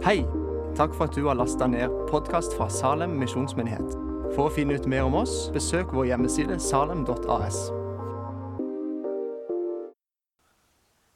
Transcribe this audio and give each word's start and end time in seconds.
Hei! 0.00 0.22
Takk 0.78 0.94
for 0.96 1.10
at 1.10 1.12
du 1.12 1.26
har 1.26 1.36
lasta 1.36 1.66
ned 1.68 1.92
podkast 2.08 2.54
fra 2.56 2.70
Salem 2.72 3.18
misjonsmyndighet. 3.20 3.90
For 4.32 4.46
å 4.46 4.52
finne 4.54 4.78
ut 4.80 4.86
mer 4.88 5.04
om 5.04 5.18
oss, 5.18 5.34
besøk 5.52 5.92
vår 5.92 6.06
hjemmeside 6.08 6.56
salem.as. 6.64 7.58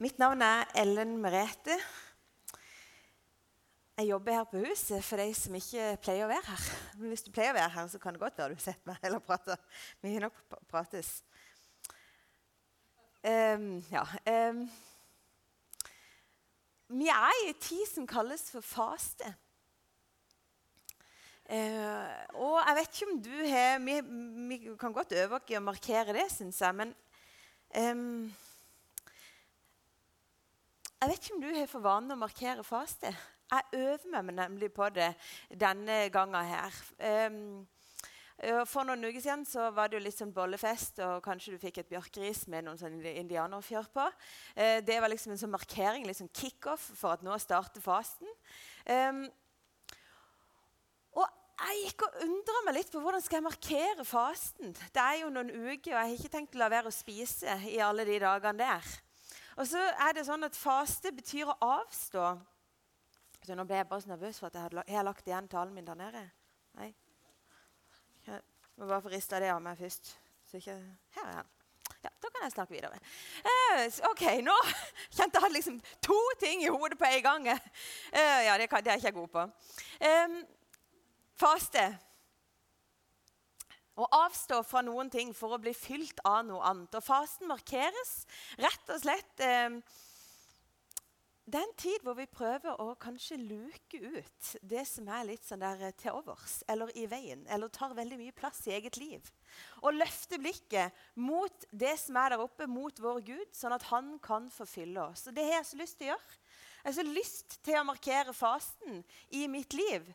Mitt 0.05 0.21
navn 0.21 0.45
er 0.45 0.69
Ellen 0.85 1.17
Merete. 1.25 1.81
Jeg 3.97 4.11
jobber 4.11 4.37
her 4.43 4.47
på 4.53 4.61
huset 4.67 5.01
for 5.09 5.17
de 5.25 5.31
som 5.41 5.57
ikke 5.57 5.95
pleier 6.05 6.29
å 6.29 6.33
være 6.37 6.45
her. 6.53 6.71
Men 7.01 7.15
hvis 7.15 7.25
du 7.25 7.33
pleier 7.33 7.57
å 7.57 7.61
være 7.63 7.75
her, 7.81 7.89
så 7.89 8.05
kan 8.05 8.13
det 8.13 8.27
godt 8.27 8.37
være 8.37 8.53
du 8.53 8.61
har 8.61 8.67
sett 8.69 8.85
meg 8.85 9.01
eller 9.01 9.25
prater. 9.25 9.65
Vi 10.05 10.13
har 10.13 10.29
nok 10.29 10.43
pratet. 10.45 10.73
prates. 10.77 11.15
Ehm, 13.25 13.79
ja. 13.89 14.05
ehm. 14.29 14.67
Vi 16.95 17.09
er 17.11 17.41
i 17.43 17.49
en 17.51 17.61
tid 17.61 17.87
som 17.91 18.07
kalles 18.07 18.47
for 18.53 18.65
faste. 18.65 19.35
Eh, 21.45 22.13
og 22.41 22.57
jeg 22.57 22.77
vet 22.79 22.95
ikke 22.95 23.09
om 23.13 23.19
du 23.21 23.35
har 23.51 23.83
Vi, 23.85 23.99
vi 24.49 24.77
kan 24.81 24.95
godt 24.97 25.13
øve 25.13 25.37
oss 25.37 25.51
i 25.53 25.59
å 25.59 25.61
markere 25.61 26.15
det, 26.17 26.25
syns 26.33 26.61
jeg. 26.63 26.77
Men 26.79 26.95
ehm, 27.77 28.33
jeg 31.01 31.11
vet 31.11 31.21
ikke 31.21 31.35
om 31.37 31.43
du 31.43 31.51
har 31.53 31.69
for 31.69 31.85
vane 31.85 32.17
å 32.17 32.23
markere 32.23 32.65
faste. 32.65 33.13
Jeg 33.53 33.83
øver 33.83 34.23
meg 34.23 34.35
nemlig 34.39 34.71
på 34.73 34.89
det 34.89 35.11
denne 35.53 36.09
gangen 36.15 36.49
her. 36.49 36.79
Um, 37.29 37.67
for 38.67 38.83
noen 38.83 39.05
uker 39.07 39.23
siden 39.23 39.45
så 39.47 39.69
var 39.71 39.89
det 39.89 39.99
jo 39.99 40.05
litt 40.05 40.19
sånn 40.19 40.33
bollefest, 40.35 40.99
og 41.07 41.23
kanskje 41.23 41.55
du 41.55 41.61
fikk 41.63 41.79
et 41.81 41.91
bjørkeris 41.93 42.45
med 42.51 42.67
noen 42.67 42.81
sånn 42.81 42.99
indianerfjør 42.99 43.87
på. 43.95 44.09
Eh, 44.59 44.81
det 44.85 44.99
var 45.01 45.13
liksom 45.13 45.33
en 45.35 45.41
sånn 45.41 45.55
markering, 45.55 46.07
liksom 46.09 46.33
kickoff 46.35 46.83
for 46.99 47.15
at 47.15 47.23
nå 47.23 47.37
starter 47.39 47.85
fasten. 47.85 48.29
Um, 48.91 49.23
og 51.15 51.31
jeg 51.63 51.85
gikk 51.85 52.05
og 52.09 52.19
undra 52.27 52.65
meg 52.67 52.77
litt 52.81 52.91
på 52.91 53.01
hvordan 53.05 53.23
skal 53.23 53.39
jeg 53.39 53.47
markere 53.47 54.09
fasten. 54.09 54.75
Det 54.75 55.05
er 55.05 55.21
jo 55.23 55.31
noen 55.31 55.55
uker, 55.55 55.95
og 55.95 55.97
jeg 55.97 56.03
har 56.03 56.17
ikke 56.19 56.35
tenkt 56.35 56.59
å 56.59 56.65
la 56.65 56.73
være 56.75 56.91
å 56.91 56.97
spise 56.97 57.55
i 57.71 57.79
alle 57.79 58.07
de 58.09 58.19
dagene 58.27 58.59
der. 58.65 58.91
Og 59.55 59.71
så 59.71 59.79
er 59.79 60.17
det 60.17 60.27
sånn 60.27 60.43
at 60.43 60.59
Faste 60.59 61.15
betyr 61.15 61.53
å 61.53 61.59
avstå. 61.63 62.27
Så 63.45 63.55
Nå 63.55 63.67
ble 63.69 63.79
jeg 63.79 63.87
bare 63.87 64.03
så 64.03 64.11
nervøs 64.11 64.41
for 64.41 64.51
at 64.51 64.59
jeg 64.59 64.67
hadde 64.67 65.07
lagt 65.07 65.29
igjen 65.29 65.47
talen 65.53 65.75
min 65.77 65.87
der 65.87 65.99
nede. 66.01 66.27
Nei. 66.81 66.91
Må 68.77 68.87
bare 68.87 69.03
få 69.03 69.13
rista 69.13 69.39
det 69.43 69.53
av 69.55 69.61
meg 69.63 69.79
først. 69.79 70.17
Ikke, 70.55 70.75
her 71.17 71.27
er 71.27 71.37
han. 71.41 71.51
Ja, 72.05 72.11
Da 72.23 72.29
kan 72.29 72.43
jeg 72.45 72.53
snakke 72.53 72.75
videre. 72.75 72.99
Uh, 73.45 73.87
OK, 74.11 74.25
nå 74.45 74.55
kjente 75.17 75.41
jeg 75.43 75.55
liksom 75.57 75.79
to 76.05 76.19
ting 76.41 76.63
i 76.63 76.73
hodet 76.73 76.99
på 77.01 77.09
en 77.09 77.23
gang. 77.25 77.49
Uh, 77.55 78.41
ja, 78.47 78.59
det, 78.61 78.69
kan, 78.71 78.85
det 78.85 78.93
er 78.93 79.01
ikke 79.01 79.11
jeg 79.11 79.17
god 79.19 79.31
på. 79.35 79.45
Um, 80.05 80.37
faste. 81.41 81.85
Å 83.95 84.09
avstå 84.25 84.59
fra 84.67 84.83
noen 84.83 85.11
ting 85.11 85.31
for 85.37 85.55
å 85.55 85.61
bli 85.63 85.75
fylt 85.75 86.19
av 86.27 86.43
noe 86.49 86.65
annet. 86.67 86.97
Og 86.99 87.07
fasten 87.07 87.51
markeres 87.51 88.15
rett 88.59 88.91
og 88.91 88.99
slett 88.99 89.43
eh, 89.47 89.77
Det 91.45 91.59
er 91.61 91.67
en 91.67 91.77
tid 91.77 92.01
hvor 92.01 92.15
vi 92.17 92.25
prøver 92.25 92.79
å 92.81 92.95
kanskje 92.97 93.37
luke 93.37 93.99
ut 94.01 94.47
det 94.65 94.87
som 94.89 95.09
er 95.13 95.27
litt 95.29 95.45
sånn 95.45 95.61
der 95.61 95.83
eh, 95.91 95.97
til 96.01 96.17
overs, 96.17 96.63
eller 96.73 96.89
i 96.97 97.05
veien, 97.11 97.43
eller 97.53 97.69
tar 97.69 97.93
veldig 97.97 98.17
mye 98.17 98.37
plass 98.37 98.63
i 98.65 98.73
eget 98.73 98.97
liv. 98.97 99.29
Og 99.85 99.93
løfte 99.93 100.39
blikket 100.41 101.05
mot 101.21 101.67
det 101.69 101.93
som 102.01 102.17
er 102.23 102.33
der 102.33 102.47
oppe, 102.47 102.65
mot 102.71 102.97
vår 102.97 103.21
Gud, 103.29 103.53
sånn 103.53 103.77
at 103.77 103.85
han 103.91 104.15
kan 104.25 104.49
forfylle 104.55 105.05
oss. 105.05 105.27
Og 105.29 105.37
det 105.37 105.45
har 105.45 105.59
jeg 105.59 105.69
så 105.69 105.83
lyst 105.83 106.01
til 106.01 106.09
å 106.09 106.15
gjøre. 106.15 106.41
Jeg 106.79 106.89
har 106.89 106.97
så 106.97 107.07
lyst 107.11 107.59
til 107.65 107.79
å 107.81 107.85
markere 107.93 108.37
fasten 108.37 109.05
i 109.37 109.45
mitt 109.53 109.77
liv. 109.77 110.09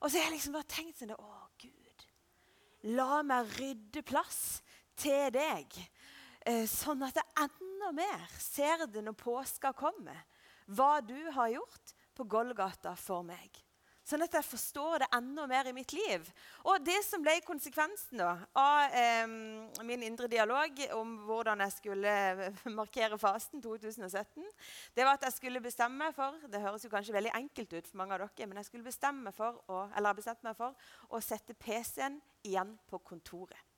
Og 0.00 0.08
så 0.08 0.16
har 0.16 0.30
jeg 0.30 0.38
liksom 0.38 0.56
bare 0.56 0.72
tenkt 0.72 1.04
sånn 1.04 1.12
Å, 1.18 1.32
Gud. 1.60 2.08
La 2.96 3.20
meg 3.22 3.52
rydde 3.60 4.00
plass 4.08 4.62
til 4.96 5.28
deg, 5.36 5.68
eh, 6.48 6.64
sånn 6.64 7.04
at 7.04 7.20
jeg 7.20 7.44
enda 7.44 7.92
mer 7.92 8.28
ser 8.40 8.88
det 8.88 9.04
når 9.04 9.20
påska 9.20 9.76
kommer. 9.76 10.24
Hva 10.66 10.94
du 11.04 11.18
har 11.34 11.52
gjort 11.56 11.94
på 12.16 12.26
Golgata 12.28 12.94
for 12.98 13.24
meg. 13.26 13.62
Sånn 14.02 14.24
at 14.24 14.34
jeg 14.34 14.42
forstår 14.44 15.04
det 15.04 15.08
enda 15.14 15.44
mer 15.46 15.68
i 15.70 15.74
mitt 15.76 15.92
liv. 15.94 16.24
Og 16.66 16.82
det 16.82 16.98
som 17.06 17.22
ble 17.22 17.36
konsekvensen 17.46 18.18
da, 18.18 18.32
av 18.58 18.96
eh, 18.98 19.30
min 19.86 20.02
indre 20.02 20.26
dialog 20.30 20.82
om 20.98 21.14
hvordan 21.28 21.62
jeg 21.62 21.76
skulle 21.76 22.16
markere 22.80 23.18
fasten 23.22 23.62
2017, 23.62 24.42
det 24.98 25.06
var 25.06 25.14
at 25.20 25.28
jeg 25.28 25.38
skulle 25.38 25.62
bestemme 25.62 26.02
meg 26.02 26.16
for 26.18 26.34
Det 26.50 26.60
høres 26.64 26.82
jo 26.82 26.90
kanskje 26.90 27.14
veldig 27.14 27.34
enkelt 27.38 27.76
ut 27.78 27.90
for 27.92 28.02
mange 28.02 28.18
av 28.18 28.24
dere, 28.26 28.50
men 28.50 28.58
jeg 28.58 28.72
skulle 28.72 28.90
bestemme 28.90 29.34
for 29.36 29.62
å, 29.70 29.84
eller 29.94 30.18
har 30.18 30.46
meg 30.48 30.58
for 30.58 30.90
å 31.14 31.22
sette 31.22 31.54
PC-en 31.54 32.18
igjen 32.42 32.74
på 32.90 32.98
kontoret. 33.06 33.71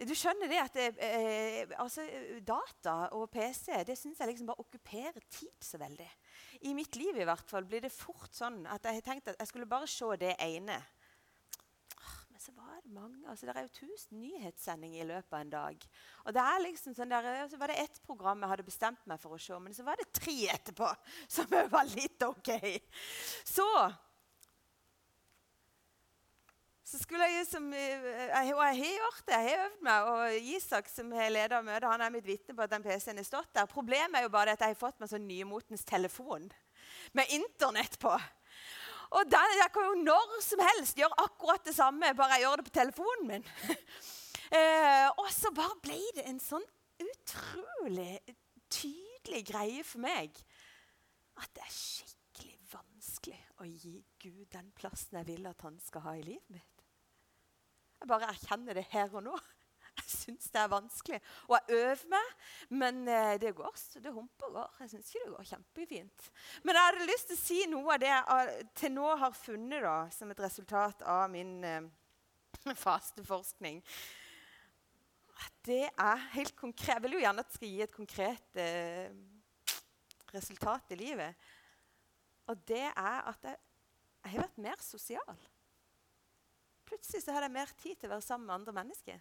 Du 0.00 0.14
skjønner 0.16 0.48
det 0.48 0.60
at 0.62 0.76
det, 0.78 0.84
eh, 1.04 1.72
altså, 1.82 2.06
data 2.46 3.10
og 3.16 3.26
PC 3.32 3.82
det 3.84 3.98
syns 3.98 4.20
jeg 4.22 4.30
liksom 4.30 4.48
bare 4.48 4.62
okkuperer 4.62 5.20
tid 5.28 5.52
så 5.60 5.80
veldig. 5.80 6.08
I 6.64 6.72
mitt 6.76 6.96
liv 6.96 7.18
i 7.20 7.26
hvert 7.28 7.50
fall 7.50 7.68
blir 7.68 7.84
det 7.84 7.92
fort 7.92 8.32
sånn 8.32 8.62
at 8.64 8.88
jeg 8.88 8.96
har 8.96 9.04
tenkt 9.04 9.28
at 9.28 9.42
jeg 9.42 9.50
skulle 9.50 9.68
bare 9.68 9.90
se 9.90 10.08
det 10.22 10.32
ene. 10.40 10.78
Men 12.32 12.40
så 12.40 12.54
var 12.56 12.80
det 12.80 12.94
mange. 12.96 13.20
altså 13.28 13.46
Det 13.46 13.56
er 13.56 13.66
jo 13.66 13.90
1000 13.92 14.20
nyhetssendinger 14.22 15.02
i 15.04 15.08
løpet 15.10 15.36
av 15.36 15.40
en 15.44 15.52
dag. 15.52 15.88
Og 16.24 16.32
det 16.32 16.44
er 16.48 16.64
liksom 16.64 16.96
sånn 16.96 17.12
der, 17.12 17.48
Så 17.52 17.60
var 17.60 17.68
det 17.68 17.82
ett 17.84 18.00
program 18.06 18.40
jeg 18.40 18.54
hadde 18.54 18.70
bestemt 18.70 19.04
meg 19.04 19.20
for 19.20 19.36
å 19.36 19.38
se, 19.38 19.58
men 19.60 19.76
så 19.76 19.84
var 19.84 20.00
det 20.00 20.12
tre 20.16 20.38
etterpå 20.54 20.94
som 21.36 21.44
var 21.76 21.92
litt 21.92 22.24
OK. 22.24 22.54
Så 23.44 23.68
så 26.90 26.98
skulle 26.98 27.26
jeg 27.30 27.46
som, 27.46 27.72
eh, 27.72 28.00
Og 28.50 28.64
jeg 28.66 28.78
har 28.82 28.98
gjort 28.98 29.26
det. 29.26 29.34
Jeg 29.34 29.48
har 29.48 29.64
øvd 29.64 29.82
meg. 29.86 30.08
Og 30.10 30.34
Isak, 30.56 30.88
som 30.88 31.12
har 31.12 31.30
leda 31.30 31.62
møtet, 31.62 31.90
han 31.90 32.00
er 32.00 32.10
mitt 32.10 32.26
vitne 32.26 32.56
på 32.56 32.62
at 32.62 32.70
den 32.70 32.82
PC-en 32.82 33.16
har 33.16 33.24
stått 33.24 33.54
der. 33.54 33.66
Problemet 33.66 34.18
er 34.18 34.22
jo 34.26 34.32
bare 34.34 34.56
at 34.56 34.60
jeg 34.60 34.74
har 34.74 34.80
fått 34.80 34.98
meg 34.98 35.10
sånn 35.12 35.28
nymotens 35.28 35.84
telefon 35.86 36.50
med 37.14 37.30
Internett 37.30 37.98
på. 37.98 38.10
Og 39.10 39.30
der, 39.30 39.54
jeg 39.62 39.72
kan 39.74 39.86
jo 39.86 40.02
når 40.02 40.42
som 40.42 40.62
helst 40.62 40.98
gjøre 40.98 41.18
akkurat 41.18 41.64
det 41.64 41.74
samme, 41.74 42.14
bare 42.14 42.38
jeg 42.38 42.46
gjør 42.46 42.56
det 42.56 42.66
på 42.68 42.76
telefonen 42.78 43.26
min. 43.26 43.46
eh, 44.58 45.08
og 45.14 45.30
så 45.34 45.50
bare 45.54 45.78
ble 45.82 45.98
det 46.18 46.26
en 46.30 46.42
sånn 46.42 46.66
utrolig 47.00 48.18
tydelig 48.70 49.44
greie 49.46 49.86
for 49.86 50.02
meg 50.02 50.34
at 51.40 51.54
det 51.56 51.64
er 51.64 51.74
skikkelig 51.74 52.58
vanskelig 52.70 53.40
å 53.62 53.66
gi 53.66 53.96
Gud 54.22 54.46
den 54.52 54.70
plassen 54.76 55.18
jeg 55.18 55.30
vil 55.32 55.48
at 55.50 55.66
han 55.66 55.78
skal 55.82 56.06
ha 56.06 56.18
i 56.18 56.26
livet 56.26 56.54
mitt. 56.54 56.79
Jeg 58.00 58.08
bare 58.08 58.30
erkjenner 58.32 58.78
det 58.78 58.86
her 58.90 59.12
og 59.12 59.24
nå. 59.26 59.38
Jeg 60.00 60.06
syns 60.06 60.50
det 60.54 60.60
er 60.60 60.70
vanskelig. 60.70 61.18
Og 61.48 61.56
jeg 61.56 61.76
øver 61.80 62.04
meg, 62.12 62.28
men 62.80 63.00
eh, 63.08 63.34
det 63.40 63.54
går. 63.58 63.72
så 63.76 64.00
Det 64.00 64.12
humper 64.12 64.52
går. 64.54 64.76
Jeg 64.80 64.90
syns 64.90 65.10
ikke 65.10 65.24
det 65.24 65.34
går 65.34 65.48
kjempefint. 65.50 66.30
Men 66.62 66.74
jeg 66.74 66.86
hadde 66.86 67.08
lyst 67.10 67.30
til 67.30 67.36
å 67.38 67.42
si 67.42 67.58
noe 67.70 67.94
av 67.94 68.00
det 68.02 68.12
jeg 68.12 68.68
til 68.80 68.94
nå 68.94 69.10
har 69.22 69.36
funnet 69.36 69.84
da, 69.84 69.98
som 70.14 70.30
et 70.30 70.42
resultat 70.46 71.02
av 71.02 71.28
min 71.32 71.52
eh, 71.64 71.90
fasteforskning. 72.86 73.82
Det 75.66 75.84
er 75.88 76.26
helt 76.34 76.56
konkret. 76.56 76.94
Jeg 76.94 77.02
vil 77.04 77.18
jo 77.18 77.24
gjerne 77.24 77.44
at 77.44 77.48
det 77.50 77.58
skal 77.58 77.74
gi 77.74 77.84
et 77.84 77.96
konkret 77.96 78.60
eh, 78.60 79.08
resultat 80.34 80.92
i 80.94 81.00
livet. 81.00 81.48
Og 82.50 82.68
det 82.68 82.86
er 82.88 83.24
at 83.30 83.44
jeg, 83.46 83.56
jeg 84.24 84.32
har 84.32 84.46
vært 84.46 84.62
mer 84.68 84.84
sosial. 84.84 85.48
Plutselig 86.90 87.22
så 87.22 87.34
hadde 87.34 87.46
jeg 87.46 87.54
mer 87.54 87.76
tid 87.78 87.98
til 87.98 88.10
å 88.10 88.16
være 88.16 88.26
sammen 88.26 88.48
med 88.50 88.58
andre 88.58 88.74
mennesker. 88.80 89.20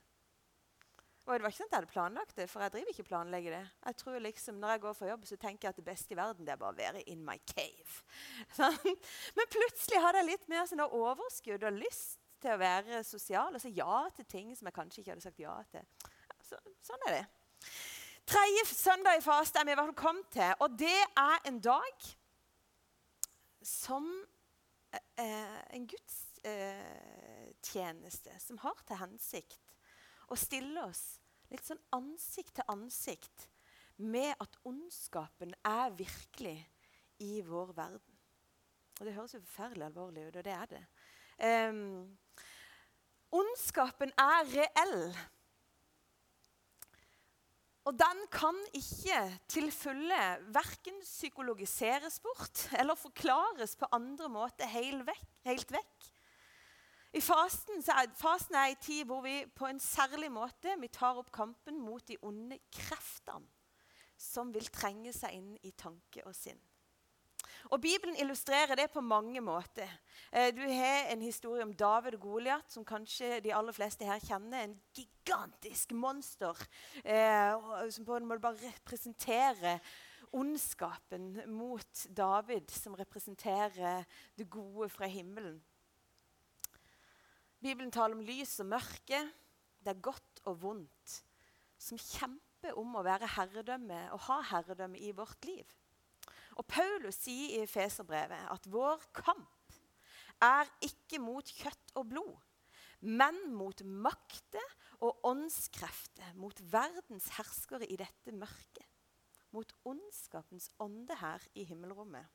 Og 1.30 1.36
det 1.36 1.44
var 1.46 1.52
ikke 1.52 1.60
sånn 1.60 1.68
at 1.68 1.74
jeg 1.76 1.78
hadde 1.78 1.94
planlagt 1.94 2.40
det, 2.40 2.46
for 2.50 2.64
jeg 2.66 2.74
driver 2.74 2.94
ikke 2.96 3.06
planlegger 3.06 3.54
det. 3.54 3.66
Jeg 3.86 3.98
tror 4.00 4.16
liksom, 4.26 4.56
Når 4.58 4.72
jeg 4.74 4.82
går 4.86 4.96
for 4.98 5.10
jobb, 5.12 5.26
så 5.30 5.36
tenker 5.38 5.68
jeg 5.68 5.76
at 5.76 5.78
det 5.78 5.86
beste 5.86 6.16
i 6.16 6.18
verden 6.18 6.48
det 6.48 6.56
er 6.56 6.62
bare 6.64 6.74
å 6.74 6.80
være 6.80 7.04
in 7.14 7.22
my 7.26 7.36
cave. 7.52 8.00
Men 9.38 9.52
plutselig 9.54 10.02
hadde 10.02 10.24
jeg 10.24 10.30
litt 10.32 10.50
mer 10.50 10.66
sånn 10.66 10.82
overskudd 10.88 11.68
og 11.70 11.78
lyst 11.78 12.18
til 12.42 12.56
å 12.56 12.58
være 12.58 13.04
sosial. 13.06 13.54
Og 13.54 13.62
si 13.62 13.76
ja 13.78 14.00
til 14.16 14.26
ting 14.32 14.56
som 14.58 14.72
jeg 14.72 14.78
kanskje 14.80 15.04
ikke 15.04 15.14
hadde 15.14 15.28
sagt 15.28 15.44
ja 15.44 15.54
til. 15.70 15.86
Så, 16.50 16.58
sånn 16.90 17.06
er 17.12 17.20
det. 17.20 17.24
Tredje 18.30 18.66
søndag 18.72 19.22
i 19.22 19.26
faste 19.26 19.62
er 19.62 19.70
vi 19.70 19.76
i 19.76 19.78
hvert 19.78 19.92
fall 19.92 20.02
kommet 20.02 20.34
til. 20.34 20.58
Og 20.66 20.82
det 20.82 20.98
er 21.14 21.46
en 21.50 21.62
dag 21.62 22.10
som 23.66 24.10
eh, 25.14 25.62
en 25.78 25.86
gudstjeneste 27.60 28.32
som 28.40 28.58
har 28.64 28.78
til 28.88 28.98
hensikt 29.00 29.76
å 30.30 30.36
stille 30.38 30.82
oss 30.84 31.20
litt 31.50 31.66
sånn 31.66 31.82
ansikt 31.92 32.56
til 32.56 32.68
ansikt 32.70 33.50
med 33.98 34.36
at 34.40 34.56
ondskapen 34.64 35.54
er 35.66 35.92
virkelig 35.92 36.60
i 37.20 37.42
vår 37.42 37.74
verden. 37.76 38.16
Og 39.00 39.06
Det 39.06 39.14
høres 39.14 39.34
jo 39.34 39.42
forferdelig 39.42 39.86
alvorlig 39.86 40.28
ut, 40.28 40.36
og 40.36 40.44
det 40.44 40.54
er 40.54 40.70
det. 40.70 40.84
Um, 41.40 42.18
ondskapen 43.32 44.12
er 44.18 44.48
reell. 44.54 45.16
Og 47.88 47.98
den 47.98 48.24
kan 48.32 48.56
ikke 48.74 49.20
til 49.50 49.72
fulle 49.72 50.22
verken 50.54 51.00
psykologiseres 51.02 52.20
bort 52.20 52.68
eller 52.80 52.96
forklares 52.96 53.76
på 53.76 53.90
andre 53.92 54.30
måter 54.30 54.70
helt 54.70 55.08
vekk. 55.08 55.28
Helt 55.48 55.72
vekk. 55.74 56.10
I 57.14 57.22
fasten, 57.22 57.82
er, 57.90 58.10
fasten 58.14 58.56
er 58.56 58.70
en 58.70 58.82
tid 58.84 59.06
hvor 59.10 59.24
vi 59.26 59.42
på 59.56 59.66
en 59.66 59.80
særlig 59.82 60.30
måte 60.32 60.76
tar 60.94 61.18
opp 61.18 61.32
kampen 61.34 61.80
mot 61.82 62.06
de 62.08 62.18
onde 62.22 62.60
kreftene 62.70 63.50
som 64.20 64.52
vil 64.54 64.68
trenge 64.68 65.14
seg 65.16 65.38
inn 65.38 65.54
i 65.64 65.72
tanke 65.72 66.22
og 66.28 66.36
sinn. 66.36 66.60
Og 67.74 67.82
Bibelen 67.82 68.16
illustrerer 68.20 68.76
det 68.76 68.90
på 68.92 69.02
mange 69.02 69.42
måter. 69.42 69.90
Eh, 70.32 70.52
du 70.56 70.62
har 70.62 71.10
en 71.12 71.22
historie 71.22 71.64
om 71.64 71.74
David 71.74 72.16
og 72.18 72.22
Goliat, 72.22 72.72
som 72.72 72.86
kanskje 72.86 73.40
de 73.44 73.54
aller 73.56 73.76
fleste 73.76 74.06
her 74.06 74.20
kjenner. 74.24 74.64
En 74.64 74.78
gigantisk 74.96 75.92
monster 75.92 76.58
eh, 77.04 77.90
som 77.92 78.06
på 78.06 78.16
en 78.16 78.30
måte 78.30 78.44
bare 78.44 78.72
representerer 78.76 79.82
ondskapen 80.32 81.42
mot 81.50 82.06
David, 82.18 82.70
som 82.72 82.94
representerer 82.94 84.06
det 84.38 84.50
gode 84.50 84.90
fra 84.94 85.10
himmelen. 85.10 85.60
Bibelen 87.60 87.92
taler 87.92 88.16
om 88.16 88.24
lys 88.24 88.56
og 88.64 88.70
mørke. 88.72 89.20
Det 89.84 89.92
er 89.92 90.04
godt 90.04 90.44
og 90.48 90.62
vondt. 90.62 91.16
Som 91.80 92.00
kjemper 92.00 92.78
om 92.80 92.96
å 92.96 93.04
være 93.04 93.28
herredømme 93.36 94.06
og 94.16 94.24
ha 94.30 94.40
herredømme 94.54 95.00
i 95.00 95.12
vårt 95.16 95.48
liv. 95.48 95.68
Og 96.60 96.68
Paulus 96.68 97.20
sier 97.24 97.64
i 97.64 97.70
Feserbrevet 97.70 98.50
at 98.52 98.68
vår 98.72 99.04
kamp 99.16 99.76
er 100.44 100.72
ikke 100.84 101.20
mot 101.20 101.48
kjøtt 101.52 101.94
og 102.00 102.08
blod, 102.12 102.36
men 103.00 103.38
mot 103.56 103.84
makter 103.84 104.76
og 105.04 105.20
åndskrefter, 105.28 106.34
mot 106.40 106.56
verdens 106.72 107.30
herskere 107.38 107.88
i 107.88 108.00
dette 108.00 108.36
mørket. 108.36 108.88
Mot 109.56 109.72
ondskapens 109.88 110.70
ånde 110.84 111.16
her 111.20 111.44
i 111.58 111.64
himmelrommet. 111.66 112.28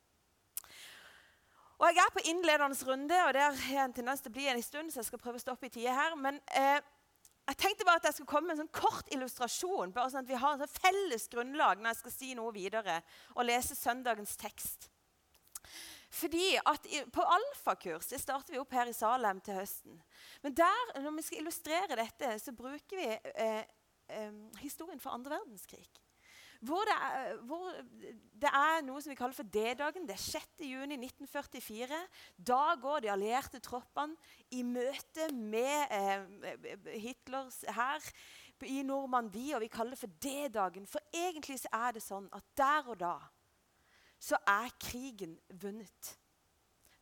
Og 1.79 1.87
Jeg 1.91 2.05
er 2.05 2.13
på 2.15 2.23
innledende 2.31 2.87
runde, 2.87 3.17
og 3.27 3.33
det 3.35 3.43
har 3.43 3.85
en 3.85 3.93
tendens 3.93 4.23
til 4.23 4.31
å 4.31 4.37
bli 4.37 4.47
en 4.49 4.63
stund, 4.63 4.93
så 4.93 5.01
jeg 5.01 5.09
skal 5.09 5.23
prøve 5.23 5.41
å 5.41 5.43
stoppe 5.43 5.67
i 5.67 5.73
tide 5.75 5.95
her. 5.95 6.15
Men 6.15 6.39
eh, 6.55 6.79
jeg 7.49 7.59
tenkte 7.61 7.85
bare 7.85 8.01
at 8.01 8.09
jeg 8.09 8.19
skulle 8.19 8.31
komme 8.31 8.49
med 8.49 8.57
en 8.57 8.63
sånn 8.63 8.77
kort 8.79 9.11
illustrasjon, 9.13 9.93
bare 9.93 10.13
sånn 10.13 10.23
at 10.23 10.31
vi 10.31 10.39
har 10.39 10.61
sånn 10.61 10.75
felles 10.79 11.27
grunnlag 11.33 11.83
når 11.83 11.91
jeg 11.91 12.01
skal 12.01 12.15
si 12.15 12.31
noe 12.39 12.55
videre, 12.55 13.01
og 13.35 13.49
lese 13.49 13.77
søndagens 13.77 14.37
tekst. 14.41 14.89
Fordi 16.15 16.55
at 16.63 16.87
På 17.13 17.25
alfakurs 17.27 18.07
det 18.13 18.21
starter 18.23 18.55
vi 18.55 18.61
opp 18.63 18.73
her 18.73 18.87
i 18.87 18.95
Salem 18.95 19.41
til 19.43 19.59
høsten. 19.59 19.99
Men 20.45 20.55
der, 20.55 20.93
når 21.03 21.17
vi 21.17 21.25
skal 21.27 21.41
illustrere 21.43 21.99
dette, 21.99 22.37
så 22.39 22.55
bruker 22.55 23.01
vi 23.01 23.09
eh, 23.35 23.65
eh, 24.15 24.37
historien 24.63 25.03
fra 25.03 25.17
andre 25.19 25.41
verdenskrig. 25.41 25.89
Hvor 26.65 26.87
det, 26.89 26.95
er, 26.97 27.35
hvor 27.45 27.67
det, 28.41 28.51
er, 28.51 28.81
noe 28.87 29.03
som 29.03 29.13
vi 29.13 29.19
kaller 29.19 29.37
for 29.37 29.49
D-dagen. 29.53 30.07
Det 30.09 30.17
er 30.17 30.23
6.6.1944. 30.23 32.01
Da 32.53 32.63
går 32.81 33.05
de 33.05 33.13
allierte 33.13 33.61
troppene 33.65 34.17
i 34.55 34.63
møte 34.67 35.29
med 35.35 35.93
eh, 35.93 36.99
Hitlers 37.05 37.63
hær 37.77 38.09
i 38.65 38.81
Normandie, 38.87 39.57
og 39.57 39.65
vi 39.65 39.69
kaller 39.73 39.97
det 39.97 40.03
for 40.05 40.19
D-dagen. 40.25 40.87
For 40.89 41.05
egentlig 41.13 41.59
så 41.65 41.73
er 41.85 41.97
det 41.97 42.05
sånn 42.05 42.31
at 42.33 42.47
der 42.57 42.93
og 42.95 43.01
da 43.03 43.17
så 44.25 44.39
er 44.49 44.73
krigen 44.81 45.37
vunnet. 45.61 46.15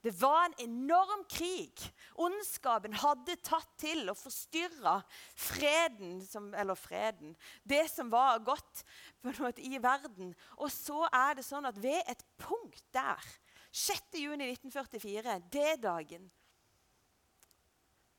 Det 0.02 0.12
var 0.18 0.48
en 0.48 0.54
enorm 0.58 1.22
krig. 1.30 1.78
Ondskapen 2.18 2.94
hadde 2.98 3.36
tatt 3.46 3.70
til 3.78 4.08
og 4.10 4.18
forstyrra 4.18 4.96
freden, 5.38 6.18
som, 6.26 6.50
eller 6.58 6.78
freden, 6.78 7.36
det 7.62 7.84
som 7.92 8.10
var 8.10 8.42
godt 8.42 8.82
måte, 9.22 9.62
i 9.62 9.78
verden. 9.82 10.34
Og 10.58 10.72
så 10.74 11.04
er 11.06 11.38
det 11.38 11.46
sånn 11.46 11.70
at 11.70 11.78
ved 11.82 12.02
et 12.10 12.24
punkt 12.42 12.82
der, 12.94 13.30
6.6.1944, 13.72 15.38
det 15.54 15.76
dagen, 15.84 16.26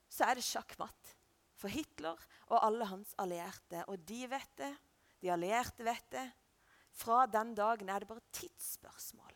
så 0.08 0.30
er 0.30 0.40
det 0.40 0.48
sjakkmatt 0.48 1.14
for 1.60 1.74
Hitler 1.74 2.18
og 2.48 2.58
alle 2.62 2.88
hans 2.88 3.12
allierte. 3.20 3.84
Og 3.92 4.00
de 4.08 4.24
vet 4.32 4.56
det, 4.62 4.72
de 5.20 5.36
allierte 5.36 5.84
vet 5.84 6.08
det. 6.16 6.26
Fra 6.94 7.26
den 7.28 7.56
dagen 7.58 7.90
er 7.90 8.02
det 8.02 8.08
bare 8.08 8.24
tidsspørsmål 8.32 9.34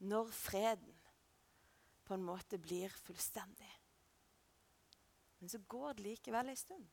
når 0.00 0.30
freden 0.32 0.99
på 2.10 2.16
en 2.18 2.26
måte 2.26 2.58
blir 2.58 2.90
fullstendig. 3.06 3.70
Men 5.38 5.48
så 5.52 5.60
går 5.70 5.94
det 5.94 6.08
likevel 6.08 6.50
en 6.50 6.58
stund. 6.58 6.88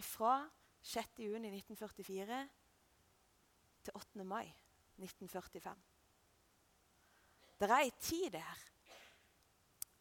Fra 0.00 0.38
6.6.1944 0.80 2.38
til 3.84 3.98
8. 4.00 4.24
mai 4.24 4.48
1945. 4.96 5.84
Det 7.60 7.68
er 7.68 7.76
ei 7.76 7.92
tid 8.00 8.32
der 8.34 8.64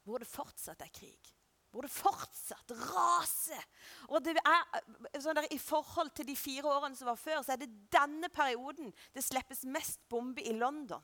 hvor 0.07 0.23
det 0.23 0.31
fortsatt 0.31 0.81
er 0.81 0.95
krig. 0.95 1.35
Hvor 1.71 1.85
det 1.85 1.91
fortsatt 1.93 2.71
raser. 2.71 3.67
Og 4.09 4.23
det 4.23 4.33
er, 4.39 4.81
sånn 5.19 5.37
der, 5.37 5.51
I 5.51 5.59
forhold 5.61 6.09
til 6.15 6.31
de 6.31 6.35
fire 6.39 6.71
årene 6.71 6.97
som 6.97 7.11
var 7.11 7.19
før, 7.19 7.43
så 7.43 7.53
er 7.53 7.61
det 7.61 7.69
denne 7.93 8.31
perioden 8.33 8.89
det 9.13 9.23
slippes 9.23 9.61
mest 9.67 10.01
bomber 10.09 10.47
i 10.47 10.55
London. 10.57 11.03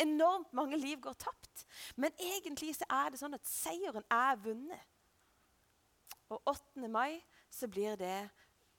Enormt 0.00 0.52
mange 0.52 0.76
liv 0.76 1.00
går 1.00 1.12
tapt. 1.12 1.64
Men 1.96 2.14
egentlig 2.18 2.74
så 2.78 2.88
er 2.90 3.12
det 3.12 3.20
sånn 3.20 3.36
at 3.36 3.46
seieren 3.48 4.06
er 4.12 4.40
vunnet. 4.42 4.90
Og 6.32 6.40
8. 6.50 6.88
mai 6.88 7.20
så 7.52 7.68
blir 7.68 7.98
det 8.00 8.16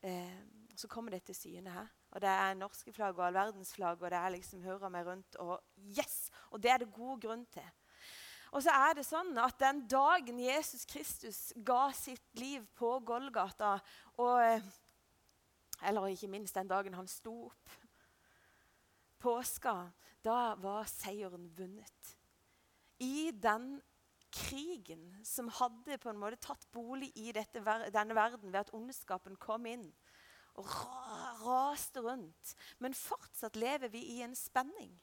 eh, 0.01 0.37
Så 0.75 0.89
kommer 0.91 1.11
det 1.11 1.23
til 1.23 1.35
syne 1.35 1.71
her. 1.71 1.87
Og 2.11 2.21
det 2.21 2.29
er 2.29 2.57
norske 2.57 2.91
flagg 2.91 3.15
og 3.15 3.25
all 3.27 3.35
verdens 3.35 3.73
flagg, 3.75 4.01
og 4.01 4.11
det 4.11 4.17
er 4.17 4.33
liksom 4.33 4.63
hører 4.63 4.91
meg 4.91 5.05
rundt. 5.07 5.35
Og 5.39 5.61
yes! 5.79 6.29
Og 6.51 6.63
det 6.63 6.71
er 6.71 6.83
det 6.83 6.93
god 6.93 7.21
grunn 7.21 7.45
til. 7.51 7.69
Og 8.51 8.63
så 8.63 8.71
er 8.71 8.95
det 8.95 9.05
sånn 9.07 9.33
at 9.39 9.57
den 9.59 9.81
dagen 9.87 10.39
Jesus 10.39 10.85
Kristus 10.87 11.39
ga 11.55 11.89
sitt 11.95 12.39
liv 12.39 12.63
på 12.75 12.99
Golgata, 13.07 13.77
og, 14.17 14.37
eh, 14.43 14.61
eller 15.83 16.07
ikke 16.11 16.31
minst 16.31 16.55
den 16.55 16.67
dagen 16.67 16.95
han 16.95 17.07
sto 17.07 17.45
opp 17.49 17.75
påska, 19.25 19.91
da 20.25 20.55
var 20.61 20.87
seieren 20.89 21.49
vunnet. 21.57 22.15
I 22.99 23.31
den 23.31 23.77
krigen 24.35 25.03
som 25.23 25.49
hadde 25.59 25.99
på 26.01 26.11
en 26.11 26.19
måte 26.19 26.39
tatt 26.43 26.65
bolig 26.75 27.11
i 27.19 27.31
dette, 27.35 27.61
denne 27.93 28.17
verden 28.17 28.51
ved 28.51 28.65
at 28.65 28.73
ondskapen 28.75 29.37
kom 29.39 29.67
inn 29.69 29.87
og 30.59 30.69
raste 31.43 32.03
rundt. 32.03 32.55
Men 32.79 32.95
fortsatt 32.97 33.59
lever 33.59 33.91
vi 33.93 34.03
i 34.15 34.21
en 34.25 34.35
spenning. 34.35 34.93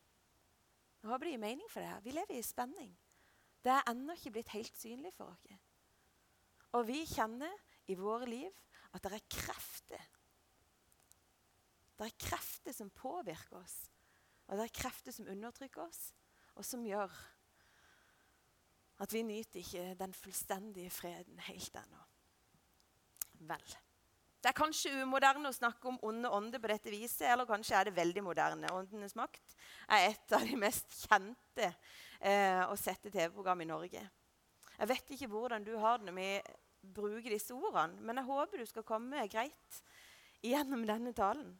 Jeg 1.03 1.11
håper 1.11 1.27
det 1.27 1.35
gir 1.35 1.43
mening 1.43 1.71
for 1.71 1.83
det 1.83 1.91
her. 1.91 2.05
Vi 2.05 2.15
lever 2.15 2.39
i 2.39 2.47
spenning. 2.47 2.93
Det 3.63 3.73
er 3.73 3.89
ennå 3.91 4.17
ikke 4.17 4.35
blitt 4.37 4.55
helt 4.55 4.79
synlig 4.79 5.13
for 5.17 5.33
oss. 5.33 5.45
Og 6.73 6.87
vi 6.89 7.03
kjenner 7.07 7.53
i 7.91 7.97
våre 7.99 8.29
liv 8.31 8.61
at 8.93 9.05
det 9.05 9.17
er 9.17 9.31
krefter. 9.31 10.05
Det 11.99 12.09
er 12.09 12.21
krefter 12.23 12.75
som 12.75 12.91
påvirker 12.97 13.61
oss. 13.61 13.77
Og 14.53 14.59
det 14.59 14.67
er 14.69 14.75
krefter 14.77 15.15
som 15.17 15.29
undertrykker 15.33 15.81
oss, 15.81 16.11
og 16.61 16.67
som 16.69 16.83
gjør 16.85 17.13
at 19.01 19.15
vi 19.17 19.23
nyter 19.25 19.63
ikke 19.63 19.95
den 19.99 20.13
fullstendige 20.13 20.93
freden 20.93 21.41
helt 21.49 21.79
ennå. 21.81 22.03
Vel. 23.49 23.65
Det 24.43 24.51
er 24.51 24.59
kanskje 24.59 24.93
umoderne 25.01 25.49
å 25.49 25.57
snakke 25.57 25.89
om 25.89 25.97
onde 26.05 26.31
ånder 26.31 26.61
på 26.61 26.69
dette 26.69 26.93
viset, 26.93 27.25
eller 27.31 27.49
kanskje 27.49 27.79
er 27.79 27.89
det 27.89 27.97
veldig 27.97 28.27
moderne. 28.27 28.71
Åndenes 28.77 29.17
makt 29.17 29.57
er 29.89 30.11
et 30.11 30.37
av 30.37 30.45
de 30.45 30.59
mest 30.61 30.99
kjente 31.01 31.69
eh, 32.21 32.61
å 32.67 32.77
sette 32.77 33.09
TV-program 33.09 33.65
i 33.65 33.71
Norge. 33.73 34.05
Jeg 34.77 34.91
vet 34.91 35.17
ikke 35.17 35.31
hvordan 35.33 35.65
du 35.65 35.73
har 35.81 35.99
det 36.03 36.11
når 36.11 36.19
vi 36.19 36.31
bruker 36.93 37.33
disse 37.33 37.57
ordene, 37.57 38.03
men 38.03 38.21
jeg 38.21 38.29
håper 38.29 38.61
du 38.61 38.69
skal 38.69 38.87
komme 38.87 39.29
greit 39.33 39.83
gjennom 40.45 40.85
denne 40.85 41.17
talen. 41.17 41.55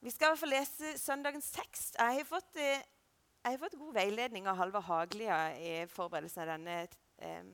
Vi 0.00 0.12
skal 0.12 0.26
i 0.26 0.30
hvert 0.30 0.42
fall 0.42 0.52
lese 0.52 0.92
søndagens 1.00 1.48
tekst. 1.54 1.96
Jeg 1.98 2.18
har 2.18 2.28
fått, 2.28 2.56
eh, 2.60 2.82
jeg 3.44 3.54
har 3.54 3.58
fått 3.58 3.78
god 3.78 3.94
veiledning 3.94 4.48
av 4.48 4.56
Halvard 4.56 4.84
Haglia 4.84 5.38
i 5.56 5.86
forberedelsen 5.88 6.42
av 6.42 6.50
denne 6.52 6.76
eh, 7.18 7.44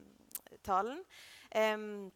talen. 0.64 0.98
Um, 1.54 2.10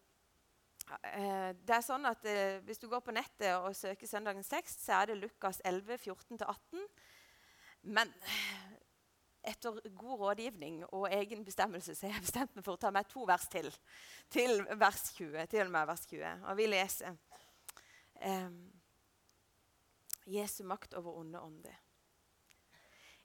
det 0.87 1.73
er 1.75 1.83
sånn 1.83 2.07
at 2.07 2.23
eh, 2.25 2.61
Hvis 2.63 2.79
du 2.79 2.87
går 2.87 3.01
på 3.03 3.11
nettet 3.11 3.57
og 3.59 3.75
søker 3.75 4.07
søndagens 4.07 4.47
tekst, 4.47 4.85
så 4.85 5.01
er 5.01 5.11
det 5.11 5.17
Lukas 5.19 5.59
11, 5.65 5.97
14-18. 5.99 6.85
Men 7.91 8.13
etter 9.47 9.79
god 9.95 10.19
rådgivning 10.19 10.81
og 10.91 11.07
egen 11.13 11.43
bestemmelse 11.45 11.95
så 11.95 12.07
har 12.07 12.17
jeg 12.17 12.27
bestemt 12.27 12.55
meg 12.55 12.65
for 12.65 12.75
å 12.75 12.81
ta 12.81 12.91
med 12.91 13.07
to 13.11 13.23
vers 13.27 13.47
til. 13.51 13.69
Til 14.31 14.63
vers 14.79 15.11
20. 15.17 15.47
Til 15.51 15.65
og 15.65 15.75
med 15.75 15.87
vers 15.87 16.07
20. 16.07 16.47
Og 16.47 16.59
vi 16.59 16.67
leser. 16.71 17.15
Um, 18.23 18.76
Jesu 20.27 20.63
makt 20.67 20.93
over 20.99 21.19
onde 21.21 21.39
ånder. 21.39 21.75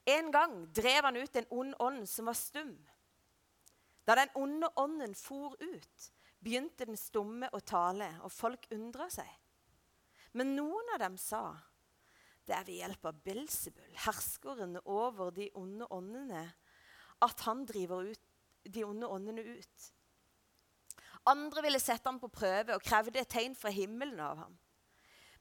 En 0.05 0.33
gang 0.35 0.57
drev 0.75 1.05
han 1.05 1.17
ut 1.17 1.37
en 1.37 1.47
ond 1.51 1.75
ånd 1.79 2.09
som 2.11 2.27
var 2.31 2.39
stum. 2.39 2.75
Da 4.07 4.17
den 4.19 4.33
onde 4.35 4.71
ånden 4.77 5.15
for 5.15 5.55
ut, 5.61 6.09
begynte 6.43 6.89
den 6.89 6.99
stumme 6.99 7.51
å 7.55 7.61
tale, 7.63 8.09
og 8.27 8.33
folk 8.35 8.67
undra 8.75 9.07
seg. 9.13 9.29
Men 10.35 10.57
noen 10.57 10.95
av 10.95 10.99
dem 10.99 11.17
sa, 11.17 11.57
'Det 12.45 12.55
er 12.55 12.65
ved 12.65 12.75
hjelp 12.75 13.05
av 13.07 13.23
Belsebul, 13.23 13.95
herskeren 13.95 14.79
over 14.85 15.31
de 15.31 15.51
onde 15.55 15.87
åndene, 15.91 16.55
at 17.23 17.41
han 17.41 17.65
driver 17.65 18.11
ut, 18.11 18.21
de 18.65 18.85
onde 18.85 19.07
åndene 19.07 19.43
ut.' 19.43 19.93
Andre 21.27 21.63
ville 21.63 21.79
sette 21.79 22.09
ham 22.09 22.19
på 22.19 22.29
prøve 22.29 22.75
og 22.75 22.83
krevde 22.83 23.21
et 23.21 23.29
tegn 23.29 23.55
fra 23.55 23.71
himmelen 23.71 24.19
av 24.21 24.39
ham. 24.39 24.59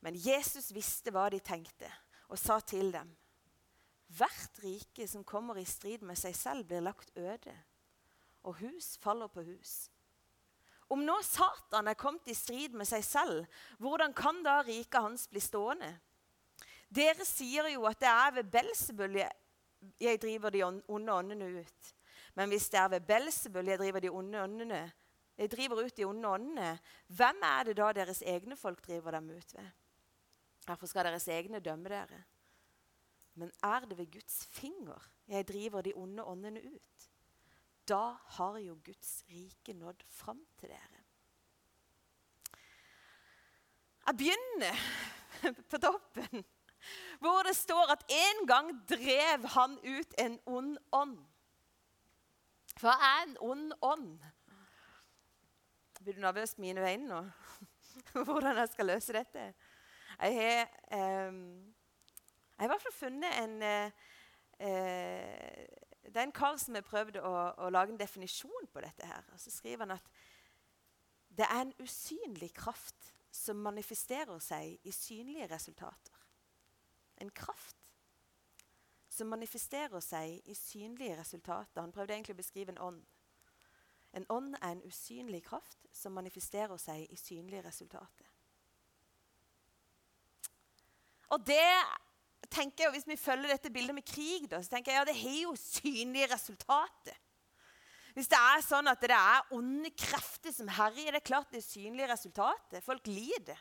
Men 0.02 0.18
Jesus 0.18 0.72
visste 0.74 1.14
hva 1.14 1.28
de 1.30 1.40
tenkte, 1.40 1.90
og 2.30 2.40
sa 2.40 2.60
til 2.60 2.92
dem.: 2.94 3.10
Hvert 4.18 4.60
rike 4.64 5.08
som 5.08 5.24
kommer 5.24 5.58
i 5.62 5.66
strid 5.66 6.02
med 6.04 6.18
seg 6.20 6.36
selv, 6.36 6.66
blir 6.68 6.84
lagt 6.84 7.14
øde, 7.16 7.54
og 8.44 8.58
hus 8.60 8.98
faller 9.02 9.28
på 9.28 9.44
hus. 9.46 9.90
Om 10.92 11.06
nå 11.08 11.22
Satan 11.24 11.88
er 11.88 11.96
kommet 11.96 12.28
i 12.28 12.36
strid 12.36 12.74
med 12.76 12.88
seg 12.90 13.04
selv, 13.06 13.46
hvordan 13.80 14.12
kan 14.14 14.42
da 14.44 14.58
riket 14.68 15.00
hans 15.00 15.30
bli 15.32 15.40
stående? 15.40 15.94
Dere 16.92 17.24
sier 17.24 17.70
jo 17.72 17.86
at 17.88 18.02
det 18.02 18.10
er 18.12 18.34
ved 18.36 18.50
Belsebul 18.52 19.16
jeg, 19.22 20.18
driver 20.20 20.52
de 20.52 20.66
onde 20.68 21.14
åndene 21.14 21.48
ut. 21.62 21.94
Men 22.36 22.52
hvis 22.52 22.68
det 22.70 22.80
er 22.82 22.90
ved 22.92 23.08
Belsebul 23.08 23.72
jeg 23.72 23.80
driver 23.80 24.04
de 24.04 24.12
onde 24.12 24.44
åndene, 24.44 24.82
jeg 25.38 25.52
driver 25.52 25.86
ut 25.86 25.96
de 25.98 26.06
onde 26.06 26.28
åndene, 26.28 26.74
hvem 27.08 27.40
er 27.48 27.64
det 27.70 27.78
da 27.80 27.94
deres 27.96 28.22
egne 28.22 28.60
folk 28.60 28.84
driver 28.84 29.16
dem 29.16 29.30
ut 29.32 29.56
ved? 29.56 29.72
Derfor 30.68 30.90
skal 30.90 31.06
deres 31.06 31.28
egne 31.28 31.60
dømme 31.60 31.90
dere. 31.90 32.24
Men 33.34 33.52
er 33.64 33.86
det 33.88 33.98
ved 33.98 34.12
Guds 34.12 34.46
finger 34.46 35.12
jeg 35.28 35.48
driver 35.48 35.82
de 35.82 35.94
onde 35.96 36.24
åndene 36.24 36.62
ut? 36.74 37.12
Da 37.88 38.16
har 38.38 38.58
jo 38.58 38.78
Guds 38.86 39.24
rike 39.30 39.74
nådd 39.74 40.04
fram 40.08 40.46
til 40.60 40.70
dere. 40.70 41.02
Jeg 44.08 44.18
begynner 44.18 44.78
på 45.72 45.78
toppen, 45.78 46.46
hvor 47.20 47.44
det 47.48 47.56
står 47.56 47.92
at 47.94 48.06
en 48.10 48.48
gang 48.48 48.72
drev 48.90 49.48
han 49.56 49.78
ut 49.84 50.14
en 50.20 50.40
ond 50.46 50.78
ånd. 50.92 51.18
Hva 52.82 52.94
er 52.98 53.24
en 53.28 53.38
ond 53.42 53.74
ånd? 53.82 54.14
Blir 56.02 56.18
du 56.18 56.22
nervøs 56.22 56.58
med 56.58 56.68
mine 56.68 56.92
øyne 56.92 57.08
nå? 57.08 57.22
Hvordan 58.26 58.58
jeg 58.58 58.70
skal 58.70 58.86
løse 58.86 59.14
dette? 59.14 59.54
Jeg 60.22 60.36
har, 60.38 60.68
eh, 60.98 61.34
i 62.64 62.70
hvert 62.70 62.82
fall 62.82 62.94
funnet 62.94 63.38
en 63.42 63.62
eh, 63.64 63.92
det 66.14 66.18
er 66.18 66.28
en 66.28 66.32
kar 66.36 66.58
som 66.58 66.76
har 66.76 66.86
prøvd 66.86 67.18
å, 67.24 67.32
å, 67.58 67.70
lage 67.70 67.94
en 67.94 68.00
definisjon 68.00 68.68
på 68.74 68.82
dette. 68.84 69.06
her. 69.08 69.26
Og 69.34 69.40
så 69.40 69.52
skriver 69.52 69.86
han 69.86 69.96
at 69.96 70.10
det 71.32 71.48
er 71.48 71.62
en 71.62 71.74
usynlig 71.80 72.52
kraft 72.54 73.14
som 73.32 73.62
manifesterer 73.64 74.40
seg 74.44 74.78
i 74.84 74.92
synlige 74.92 75.48
resultater. 75.54 76.18
En 77.18 77.30
kraft 77.30 77.78
som 79.12 79.32
manifesterer 79.32 80.00
seg 80.04 80.42
i 80.46 80.56
synlige 80.56 81.18
resultater. 81.20 81.82
Han 81.82 81.92
prøvde 81.96 82.14
egentlig 82.14 82.36
å 82.36 82.42
beskrive 82.42 82.76
en 82.76 82.82
ånd. 82.82 83.02
En 84.14 84.28
ånd 84.30 84.56
er 84.60 84.76
en 84.76 84.84
usynlig 84.84 85.44
kraft 85.48 85.88
som 85.96 86.16
manifesterer 86.16 86.78
seg 86.80 87.08
i 87.08 87.20
synlige 87.20 87.64
resultater. 87.68 88.31
Og 91.32 91.44
det 91.48 91.66
tenker 92.52 92.86
jeg, 92.86 92.92
Hvis 92.92 93.08
vi 93.08 93.16
følger 93.16 93.54
dette 93.54 93.72
bildet 93.72 93.96
med 93.96 94.06
krig, 94.08 94.50
da, 94.52 94.62
så 94.62 94.74
tenker 94.74 94.92
jeg 94.92 95.00
ja, 95.00 95.08
det 95.08 95.20
har 95.20 95.42
jo 95.42 95.56
synlige 95.56 96.34
resultater. 96.34 97.20
Hvis 98.12 98.28
det 98.28 98.38
er 98.38 98.64
sånn 98.66 98.92
at 98.92 99.00
det 99.00 99.16
er 99.16 99.54
onde 99.56 99.90
krefter 99.96 100.52
som 100.52 100.68
herjer, 100.68 101.14
det 101.14 101.22
er 101.22 101.30
klart 101.30 101.54
det 101.54 101.62
er 101.62 101.70
synlige 101.70 102.10
resultater. 102.12 102.84
Folk 102.84 103.08
lider. 103.08 103.60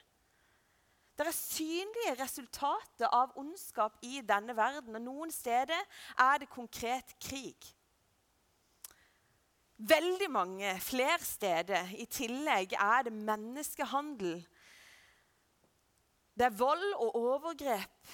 Det 1.14 1.26
er 1.28 1.36
synlige 1.36 2.16
resultater 2.18 3.12
av 3.14 3.36
ondskap 3.38 3.98
i 4.02 4.22
denne 4.26 4.56
verden. 4.56 4.96
Og 4.98 5.04
noen 5.04 5.30
steder 5.30 5.78
er 6.18 6.40
det 6.42 6.50
konkret 6.50 7.14
krig. 7.22 7.68
Veldig 9.76 10.30
mange 10.32 10.72
flere 10.84 11.22
steder 11.24 11.94
i 11.96 12.08
tillegg 12.10 12.74
er 12.74 13.06
det 13.06 13.14
menneskehandel. 13.14 14.40
Det 16.40 16.46
er 16.46 16.56
vold 16.56 16.92
og 16.96 17.16
overgrep 17.20 18.12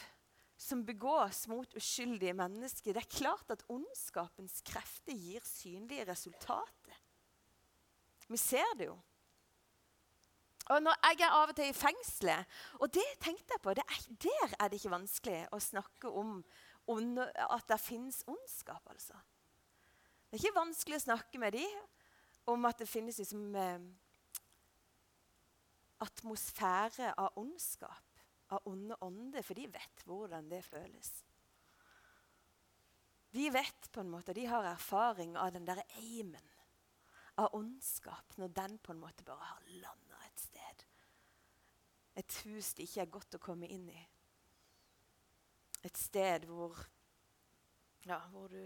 som 0.59 0.81
begås 0.83 1.45
mot 1.47 1.75
uskyldige 1.79 2.33
mennesker. 2.35 2.91
Det 2.91 3.05
er 3.05 3.19
klart 3.19 3.51
at 3.55 3.61
ondskapens 3.71 4.65
krefter 4.67 5.15
gir 5.15 5.45
synlige 5.47 6.09
resultater. 6.09 6.97
Vi 8.27 8.37
ser 8.37 8.73
det 8.79 8.89
jo. 8.89 8.97
Og 10.75 10.83
når 10.83 10.99
Jeg 11.07 11.21
er 11.23 11.37
av 11.37 11.53
og 11.53 11.57
til 11.57 11.71
i 11.71 11.77
fengselet, 11.77 12.57
og 12.81 12.91
det 12.95 13.05
tenkte 13.23 13.55
jeg 13.55 13.63
på, 13.63 13.71
er, 13.71 14.01
der 14.25 14.57
er 14.59 14.69
det 14.69 14.81
ikke 14.81 14.97
vanskelig 14.97 15.45
å 15.53 15.61
snakke 15.63 16.11
om 16.11 16.41
at 16.89 17.69
det 17.69 17.79
finnes 17.81 18.25
ondskap. 18.27 18.83
altså. 18.91 19.15
Det 20.27 20.41
er 20.41 20.43
ikke 20.43 20.59
vanskelig 20.59 20.99
å 20.99 21.05
snakke 21.05 21.39
med 21.39 21.53
dem 21.53 21.79
om 22.47 22.65
at 22.65 22.83
det 22.83 22.89
finnes 22.89 23.19
liksom, 23.23 23.55
eh, 23.55 23.87
atmosfære 26.01 27.15
av 27.15 27.39
ondskap 27.39 28.06
av 28.55 28.69
onde 28.71 28.97
ånder, 29.05 29.43
for 29.43 29.59
de 29.59 29.67
vet 29.71 30.05
hvordan 30.07 30.51
det 30.51 30.63
føles. 30.67 31.11
De 33.37 33.49
vet 33.53 33.89
på 33.93 34.01
en 34.01 34.11
måte, 34.11 34.35
de 34.37 34.47
har 34.49 34.65
erfaring 34.65 35.35
av 35.37 35.53
den 35.53 35.67
der 35.69 35.83
eimen 35.99 36.53
av 37.37 37.53
ondskap 37.57 38.37
når 38.41 38.55
den 38.57 38.79
på 38.79 38.95
en 38.95 39.03
måte 39.03 39.27
bare 39.27 39.51
har 39.51 39.73
landa 39.83 40.21
et 40.25 40.41
sted. 40.41 40.85
Et 42.17 42.39
hus 42.47 42.73
det 42.75 42.87
ikke 42.87 43.03
er 43.05 43.13
godt 43.19 43.37
å 43.37 43.43
komme 43.43 43.69
inn 43.69 43.91
i. 43.93 44.05
Et 45.85 46.01
sted 46.01 46.47
hvor, 46.49 46.79
ja, 48.09 48.23
hvor 48.33 48.49
du 48.49 48.63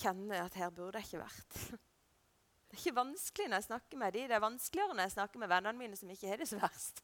kjenner 0.00 0.46
at 0.46 0.56
her 0.56 0.72
burde 0.72 1.02
jeg 1.02 1.10
ikke 1.10 1.24
vært. 1.26 1.60
Det 2.70 2.76
er 2.76 2.82
ikke 2.84 3.00
vanskelig 3.00 3.48
når 3.50 3.58
jeg 3.58 3.66
snakker 3.66 3.98
med 3.98 4.12
de, 4.14 4.20
Det 4.30 4.34
er 4.36 4.42
vanskeligere 4.44 4.94
når 4.94 5.08
jeg 5.08 5.12
snakker 5.16 5.40
med 5.42 5.48
vennene 5.50 5.78
mine 5.80 5.96
som 5.98 6.10
ikke 6.14 6.28
har 6.30 6.38
det 6.38 6.46
så 6.46 6.60
verst. 6.62 7.00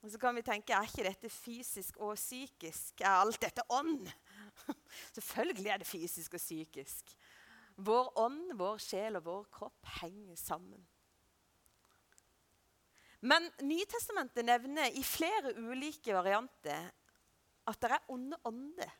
Og 0.00 0.08
så 0.08 0.18
kan 0.20 0.36
vi 0.36 0.44
tenke 0.44 0.72
er 0.72 0.86
ikke 0.88 1.04
dette 1.04 1.28
fysisk 1.32 1.98
og 2.00 2.14
psykisk? 2.16 3.02
Er 3.02 3.18
alt 3.20 3.40
dette 3.42 3.64
ånd? 3.68 4.08
Selvfølgelig 5.16 5.72
er 5.74 5.82
det 5.82 5.88
fysisk 5.88 6.38
og 6.38 6.40
psykisk. 6.40 7.12
Vår 7.76 8.08
ånd, 8.20 8.54
vår 8.56 8.80
sjel 8.80 9.20
og 9.20 9.26
vår 9.26 9.44
kropp 9.52 9.92
henger 10.00 10.40
sammen. 10.40 10.80
Men 13.20 13.44
Nytestamentet 13.60 14.46
nevner 14.48 14.96
i 14.96 15.04
flere 15.04 15.52
ulike 15.60 16.14
varianter 16.16 16.88
at 17.68 17.80
det 17.82 17.92
er 17.92 18.08
onde 18.08 18.38
ånder. 18.48 18.92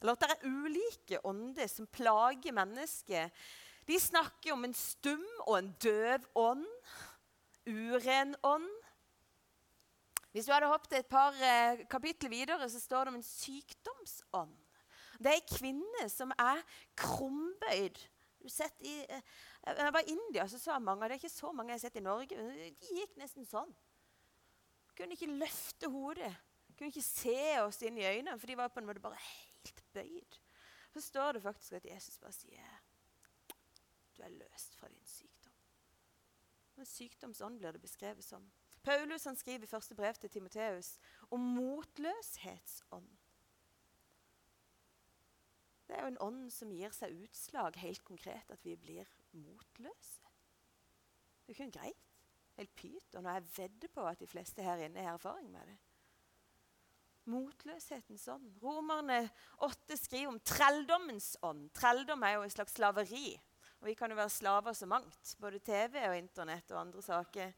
Eller 0.00 0.14
at 0.14 0.22
det 0.22 0.30
er 0.36 0.46
ulike 0.46 1.20
ånder 1.26 1.66
som 1.70 1.90
plager 1.90 2.54
mennesket. 2.54 3.34
De 3.88 3.98
snakker 4.00 4.54
om 4.54 4.64
en 4.64 4.76
stum 4.76 5.24
og 5.48 5.58
en 5.58 5.72
døv 5.82 6.30
ånd, 6.38 6.64
uren 7.66 8.34
ånd, 8.46 8.70
hvis 10.34 10.48
du 10.48 10.50
hadde 10.50 10.66
hoppet 10.66 10.96
et 10.98 11.06
par 11.06 11.36
eh, 11.38 11.84
kapitler 11.86 12.32
videre, 12.32 12.66
så 12.70 12.80
står 12.82 13.06
det 13.06 13.12
om 13.12 13.18
en 13.20 13.26
sykdomsånd. 13.26 14.54
Det 15.22 15.30
er 15.30 15.36
ei 15.38 15.44
kvinne 15.46 16.08
som 16.10 16.32
er 16.34 16.58
krumbøyd. 16.98 18.00
Du 18.42 18.48
sett 18.50 18.82
i, 18.82 18.96
eh, 19.06 19.28
jeg 19.68 19.92
var 19.94 20.02
i 20.02 20.10
India, 20.10 20.48
så 20.50 20.58
sa 20.58 20.80
mange, 20.82 21.06
det 21.06 21.14
er 21.14 21.22
ikke 21.22 21.30
så 21.36 21.52
mange 21.54 21.70
jeg 21.70 21.78
har 21.78 21.84
sett 21.84 22.00
i 22.00 22.02
Norge. 22.02 22.34
De 22.34 22.96
gikk 22.98 23.14
nesten 23.20 23.46
sånn. 23.46 23.70
Kunne 24.98 25.14
ikke 25.14 25.30
løfte 25.38 25.92
hodet. 25.94 26.32
Kunne 26.74 26.90
ikke 26.90 27.06
se 27.06 27.38
oss 27.62 27.78
inn 27.86 28.02
i 28.02 28.08
øynene, 28.08 28.34
for 28.34 28.50
de 28.50 28.58
var 28.58 28.74
på 28.74 28.82
en 28.82 28.90
måte 28.90 29.04
bare 29.04 29.22
helt 29.22 29.84
bøyd. 29.94 30.40
Så 30.96 31.04
står 31.12 31.38
det 31.38 31.44
faktisk 31.46 31.78
at 31.78 31.88
Jesus 31.92 32.18
bare 32.18 32.34
sier 32.34 32.74
du 34.14 34.22
er 34.22 34.34
løst 34.34 34.74
fra 34.78 34.90
din 34.90 35.06
sykdom. 35.06 35.54
Men 36.74 36.86
sykdomsånd 36.90 37.58
blir 37.58 37.74
det 37.74 37.82
beskrevet 37.82 38.26
som. 38.26 38.44
Paulus 38.84 39.24
han 39.24 39.36
skriver 39.36 39.64
i 39.64 39.70
første 39.70 39.96
brev 39.96 40.14
til 40.20 40.30
Timoteus 40.30 40.98
om 41.32 41.40
motløshetsånd. 41.56 43.08
Det 45.88 45.96
er 45.96 46.02
jo 46.02 46.12
en 46.12 46.22
ånd 46.26 46.44
som 46.52 46.72
gir 46.72 46.92
seg 46.96 47.16
utslag 47.24 47.76
helt 47.80 48.04
konkret, 48.04 48.50
at 48.50 48.64
vi 48.64 48.76
blir 48.80 49.08
motløse. 49.36 50.24
Det 51.44 51.52
er 51.52 51.54
jo 51.54 51.56
ikke 51.58 51.78
greit. 51.78 52.04
Helt 52.54 52.74
pyton. 52.78 53.26
Og 53.26 53.32
jeg 53.34 53.48
vedder 53.56 53.92
på 53.94 54.06
at 54.08 54.20
de 54.20 54.28
fleste 54.30 54.64
her 54.64 54.84
inne 54.86 55.02
har 55.04 55.18
erfaring 55.18 55.50
med 55.52 55.68
det. 55.68 55.76
Motløshetens 57.30 58.26
ånd. 58.28 58.50
Romerne 58.62 59.22
8 59.64 59.96
skriver 59.96 60.32
om 60.32 60.40
trelldommens 60.44 61.34
ånd. 61.42 61.70
Trelldom 61.76 62.22
er 62.22 62.36
jo 62.36 62.44
en 62.44 62.52
slags 62.52 62.76
slaveri. 62.76 63.32
Og 63.80 63.88
vi 63.88 63.94
kan 63.98 64.12
jo 64.12 64.18
være 64.18 64.32
slaver 64.32 64.76
så 64.76 64.88
mangt. 64.88 65.36
Både 65.40 65.60
TV 65.64 66.04
og 66.08 66.16
Internett 66.18 66.70
og 66.72 66.80
andre 66.80 67.02
saker. 67.02 67.52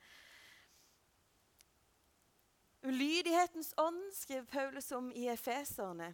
Ulydighetens 2.87 3.75
ånd 3.77 4.13
skriver 4.15 4.45
Paulus 4.45 4.93
om 4.93 5.09
i 5.13 5.27
Efeserne. 5.29 6.13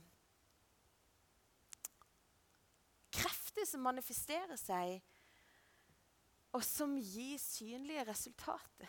Krefter 3.12 3.67
som 3.69 3.85
manifesterer 3.85 4.57
seg 4.57 5.02
og 6.52 6.64
som 6.64 6.95
gir 6.97 7.37
synlige 7.41 8.07
resultater. 8.09 8.88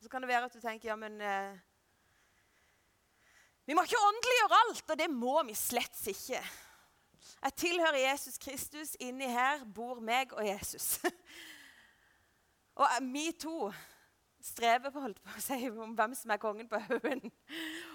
Så 0.00 0.08
kan 0.08 0.24
det 0.24 0.32
være 0.32 0.48
at 0.48 0.56
du 0.56 0.60
tenker 0.64 0.88
ja, 0.88 0.96
men 0.96 1.20
eh, 1.20 1.60
Vi 3.68 3.76
må 3.76 3.84
ikke 3.84 4.00
åndeliggjøre 4.08 4.64
alt, 4.64 4.90
og 4.90 4.98
det 4.98 5.10
må 5.12 5.36
vi 5.46 5.54
slett 5.54 6.00
ikke. 6.10 6.40
Jeg 7.42 7.54
tilhører 7.56 8.00
Jesus 8.08 8.38
Kristus. 8.38 8.96
Inni 8.98 9.28
her 9.30 9.62
bor 9.64 10.00
meg 10.00 10.32
og 10.32 10.46
Jesus. 10.46 10.98
og 12.80 12.88
vi 13.12 13.28
to 13.38 13.70
strever 14.44 14.92
på, 14.92 15.02
holdt 15.02 15.22
på 15.22 15.36
å 15.36 15.42
si, 15.42 15.58
om 15.70 15.94
hvem 15.98 16.16
som 16.18 16.32
er 16.34 16.40
kongen 16.42 16.68
på 16.70 16.80
haugen. 16.88 17.22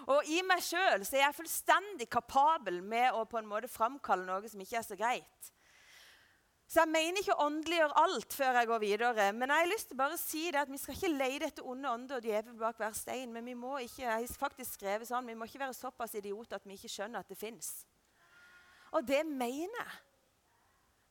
Og 0.07 0.31
i 0.31 0.39
meg 0.47 0.63
sjøl 0.65 1.03
er 1.03 1.21
jeg 1.25 1.37
fullstendig 1.37 2.09
kapabel 2.11 2.81
med 2.81 3.15
å 3.15 3.25
på 3.29 3.39
en 3.39 3.49
måte 3.49 3.71
framkalle 3.71 4.27
noe 4.27 4.51
som 4.51 4.63
ikke 4.63 4.79
er 4.79 4.87
så 4.87 4.97
greit. 4.99 5.51
Så 6.67 6.81
jeg 6.81 6.91
mener 6.91 7.21
ikke 7.21 7.35
å 7.37 7.45
åndeliggjøre 7.45 7.99
alt 8.01 8.33
før 8.35 8.57
jeg 8.59 8.67
går 8.67 8.81
videre. 8.83 9.27
Men 9.31 9.53
jeg 9.53 9.63
har 9.63 9.69
lyst 9.71 9.87
til 9.87 9.99
bare 9.99 10.17
å 10.17 10.19
si 10.19 10.41
det 10.51 10.59
at 10.59 10.71
vi 10.71 10.79
skal 10.81 10.97
ikke 10.97 11.13
leie 11.13 11.39
etter 11.47 11.67
onde 11.67 11.87
ånder 11.87 12.19
og 12.19 12.27
djevel 12.27 12.57
bak 12.59 12.81
hver 12.81 12.95
stein. 12.97 13.31
Men 13.31 13.47
vi 13.47 13.55
må 13.55 13.77
ikke 13.85 14.03
jeg 14.03 14.11
har 14.11 14.41
faktisk 14.41 14.75
skrevet 14.75 15.07
sånn, 15.07 15.29
vi 15.31 15.35
må 15.39 15.47
ikke 15.47 15.61
være 15.63 15.77
såpass 15.77 16.17
idioter 16.19 16.59
at 16.59 16.67
vi 16.67 16.75
ikke 16.75 16.91
skjønner 16.91 17.23
at 17.23 17.31
det 17.31 17.39
fins. 17.39 17.71
Og 18.91 19.07
det 19.07 19.23
mener 19.29 19.79
jeg. 19.79 20.03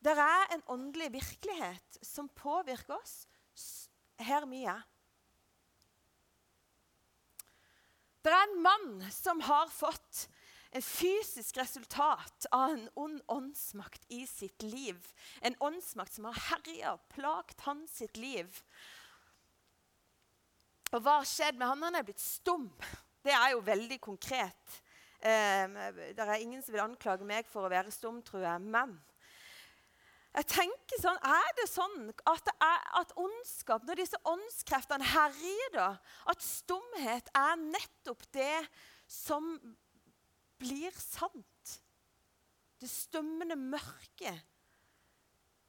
Det 0.04 0.12
er 0.12 0.52
en 0.54 0.66
åndelig 0.70 1.08
virkelighet 1.16 1.98
som 2.04 2.28
påvirker 2.28 2.94
oss 2.98 3.16
her 4.22 4.44
vi 4.46 4.62
er. 4.68 4.84
Det 8.26 8.32
er 8.34 8.42
en 8.42 8.58
mann 8.58 9.04
som 9.14 9.38
har 9.46 9.68
fått 9.70 10.24
en 10.74 10.82
fysisk 10.82 11.60
resultat 11.60 12.48
av 12.50 12.72
en 12.74 12.88
ond 12.98 13.20
åndsmakt 13.30 14.02
i 14.10 14.24
sitt 14.26 14.64
liv. 14.66 14.98
En 15.46 15.54
åndsmakt 15.62 16.16
som 16.16 16.26
har 16.26 16.40
herja 16.48 16.96
og 16.96 17.04
plagt 17.14 17.62
hans 17.68 17.94
sitt 18.02 18.18
liv. 18.18 18.50
Og 20.90 20.98
hva 21.04 21.20
har 21.20 21.28
skjedd 21.30 21.60
med 21.60 21.70
han? 21.70 21.86
Han 21.86 22.00
er 22.00 22.08
blitt 22.08 22.22
stum. 22.22 22.66
Det 23.22 23.30
er 23.30 23.52
jo 23.54 23.62
veldig 23.62 24.00
konkret. 24.02 24.80
Eh, 25.22 25.78
det 26.18 26.26
er 26.26 26.42
ingen 26.42 26.66
som 26.66 26.74
vil 26.74 26.82
anklage 26.82 27.26
meg 27.26 27.46
for 27.46 27.62
å 27.62 27.70
være 27.70 27.94
stum, 27.94 28.18
tror 28.26 28.42
jeg. 28.42 28.66
Men 28.66 28.98
jeg 30.36 30.48
tenker 30.52 31.00
sånn, 31.00 31.18
er 31.24 31.52
det 31.56 31.66
sånn 31.70 32.10
at, 32.28 32.42
det 32.44 32.54
er, 32.64 32.82
at 33.00 33.14
ondskap, 33.20 33.86
når 33.88 34.02
disse 34.02 34.20
åndskreftene 34.28 35.06
herjer, 35.14 35.70
da, 35.72 35.88
at 36.28 36.44
stumhet 36.44 37.30
er 37.36 37.56
nettopp 37.62 38.26
det 38.36 38.60
som 39.08 39.54
blir 40.60 40.92
sant. 41.00 41.78
Det 42.76 42.90
stummende 42.92 43.56
mørket 43.56 44.44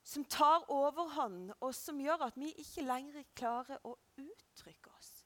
som 0.07 0.24
tar 0.27 0.67
overhånd, 0.71 1.53
og 1.59 1.71
som 1.75 2.00
gjør 2.03 2.27
at 2.27 2.36
vi 2.39 2.51
ikke 2.59 2.83
lenger 2.88 3.24
klarer 3.39 3.79
å 3.88 3.95
uttrykke 4.19 4.91
oss 4.95 5.17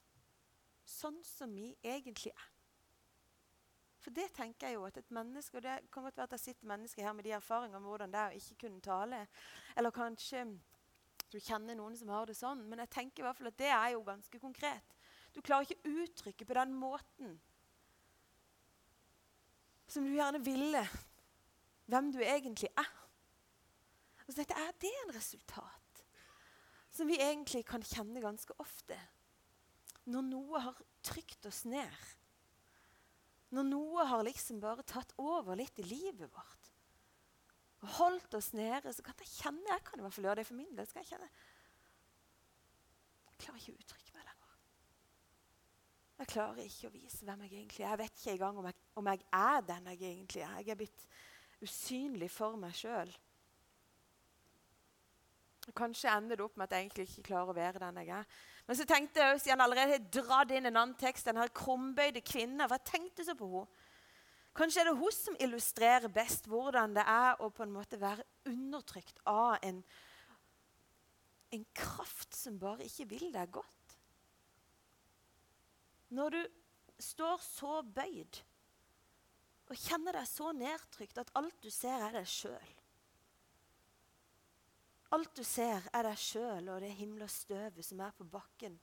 sånn 1.01 1.21
som 1.25 1.53
vi 1.55 1.71
egentlig 1.81 2.33
er. 2.33 2.50
For 4.01 4.13
det 4.17 4.31
tenker 4.33 4.67
jeg 4.67 4.79
jo 4.79 4.85
at 4.87 4.97
et 4.97 5.13
menneske, 5.13 5.59
og 5.59 5.63
det 5.63 5.77
kan 5.93 6.03
godt 6.03 6.17
være 6.17 6.29
at 6.29 6.33
det 6.33 6.41
sitter 6.41 6.67
mennesker 6.67 7.05
her 7.05 7.13
med 7.13 7.27
de 7.27 7.35
erfaringene 7.37 7.77
om 7.77 7.85
hvordan 7.85 8.13
det 8.13 8.19
er 8.21 8.33
å 8.33 8.39
ikke 8.39 8.63
kunne 8.65 8.81
tale, 8.81 9.19
eller 9.77 9.93
kanskje 9.93 10.45
du 11.31 11.37
kjenner 11.39 11.77
noen 11.77 11.95
som 11.95 12.09
har 12.11 12.25
det 12.27 12.35
sånn, 12.35 12.65
men 12.67 12.81
jeg 12.83 12.91
tenker 12.91 13.21
i 13.21 13.27
hvert 13.27 13.37
fall 13.37 13.51
at 13.51 13.59
det 13.61 13.69
er 13.71 13.93
jo 13.93 14.01
ganske 14.07 14.41
konkret. 14.41 14.97
Du 15.31 15.39
klarer 15.45 15.69
ikke 15.69 15.79
å 15.87 16.01
uttrykke 16.03 16.47
på 16.47 16.57
den 16.57 16.73
måten 16.75 17.37
som 19.91 20.07
du 20.07 20.11
gjerne 20.15 20.41
ville, 20.43 20.81
hvem 21.91 22.11
du 22.15 22.19
egentlig 22.23 22.71
er. 22.79 22.91
Og 24.25 24.31
så 24.31 24.39
tenkte 24.39 24.57
jeg, 24.57 24.67
Er 24.67 24.77
det 24.81 24.91
en 25.03 25.15
resultat 25.15 26.03
som 26.91 27.07
vi 27.07 27.19
egentlig 27.19 27.65
kan 27.67 27.83
kjenne 27.83 28.23
ganske 28.23 28.55
ofte? 28.59 28.97
Når 30.07 30.25
noe 30.25 30.61
har 30.63 30.79
trykt 31.05 31.45
oss 31.45 31.63
ned. 31.67 31.91
Når 33.51 33.67
noe 33.67 34.05
har 34.07 34.23
liksom 34.23 34.61
bare 34.63 34.85
tatt 34.87 35.11
over 35.19 35.57
litt 35.59 35.79
i 35.83 35.87
livet 35.87 36.31
vårt. 36.31 36.69
Og 37.81 37.89
holdt 37.97 38.37
oss 38.37 38.51
nede, 38.53 38.93
så 38.93 39.03
kan 39.03 39.17
jeg 39.19 39.31
kjenne 39.31 39.73
Jeg 39.73 39.83
kan 39.87 39.99
i 39.99 40.05
hvert 40.05 40.13
fall 40.13 40.27
gjøre 40.29 40.41
det 40.41 40.47
for 40.47 40.59
min 40.59 40.75
del. 40.77 40.87
skal 40.87 41.01
Jeg 41.01 41.15
kjenne. 41.15 41.31
Jeg 43.31 43.41
klarer 43.41 43.59
ikke 43.59 43.73
å 43.73 43.81
uttrykke 43.81 44.15
meg 44.15 44.27
lenger. 44.29 44.55
Jeg 46.21 46.29
klarer 46.35 46.63
ikke 46.67 46.91
å 46.91 46.93
vise 46.93 47.25
hvem 47.25 47.43
jeg 47.47 47.53
egentlig 47.57 47.83
er. 47.83 47.89
Jeg 47.89 48.01
vet 48.03 48.21
ikke 48.21 48.35
engang 48.37 48.61
om 48.61 48.69
jeg, 48.69 48.79
om 49.01 49.11
jeg 49.11 49.25
er 49.41 49.67
den 49.71 49.91
jeg 49.91 50.01
egentlig 50.11 50.45
er. 50.45 50.57
Jeg 50.61 50.75
er 50.75 50.81
blitt 50.83 51.05
usynlig 51.65 52.31
for 52.31 52.59
meg 52.61 52.77
sjøl. 52.77 53.13
Kanskje 55.77 56.13
ender 56.13 56.37
det 56.37 56.45
opp 56.45 56.55
med 56.57 56.67
at 56.67 56.75
jeg 56.75 56.85
egentlig 56.85 57.07
ikke 57.09 57.27
klarer 57.31 57.51
å 57.53 57.57
være 57.57 57.81
den 57.81 57.99
jeg 58.01 58.13
er. 58.21 58.39
Men 58.67 58.77
så 58.77 58.85
tenkte 58.87 59.19
jeg, 59.19 59.39
siden 59.41 59.57
jeg 59.57 59.65
allerede 59.65 59.95
har 59.95 60.11
dratt 60.13 60.51
inn 60.53 60.69
en 60.69 60.77
annen 60.77 60.97
tekst, 60.99 61.27
den 61.27 61.39
her 61.41 61.51
krumbøyde 61.55 62.21
kvinna 62.25 62.69
Hva 62.69 62.77
tenkte 62.85 63.25
så 63.27 63.35
på 63.37 63.49
henne. 63.49 63.87
Kanskje 64.51 64.81
er 64.81 64.89
det 64.89 64.99
hun 64.99 65.13
som 65.15 65.35
illustrerer 65.39 66.11
best 66.11 66.49
hvordan 66.51 66.91
det 66.97 67.05
er 67.07 67.39
å 67.39 67.47
på 67.55 67.63
en 67.63 67.71
måte 67.71 67.99
være 68.01 68.25
undertrykt 68.51 69.21
av 69.31 69.61
en, 69.63 69.77
en 71.55 71.63
kraft 71.71 72.35
som 72.35 72.57
bare 72.59 72.83
ikke 72.83 73.07
vil 73.13 73.29
deg 73.31 73.53
godt. 73.55 73.95
Når 76.11 76.35
du 76.35 76.41
står 76.99 77.39
så 77.45 77.79
bøyd 77.95 78.41
og 79.71 79.79
kjenner 79.79 80.19
deg 80.19 80.27
så 80.27 80.51
nedtrykt 80.51 81.21
at 81.23 81.31
alt 81.39 81.55
du 81.63 81.71
ser, 81.71 82.03
er 82.03 82.19
deg 82.19 82.27
sjøl. 82.27 82.71
Alt 85.11 85.35
du 85.35 85.43
ser, 85.43 85.83
er 85.91 86.07
deg 86.07 86.19
sjøl 86.19 86.69
og 86.71 86.81
det 86.83 86.93
himmelstøvet 86.95 87.83
som 87.83 87.99
er 88.03 88.13
på 88.15 88.27
bakken. 88.31 88.77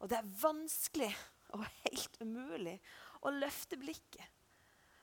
Og 0.00 0.10
det 0.12 0.18
er 0.18 0.32
vanskelig 0.42 1.12
og 1.56 1.64
helt 1.86 2.18
umulig 2.20 2.76
å 3.24 3.32
løfte 3.32 3.78
blikket 3.80 4.32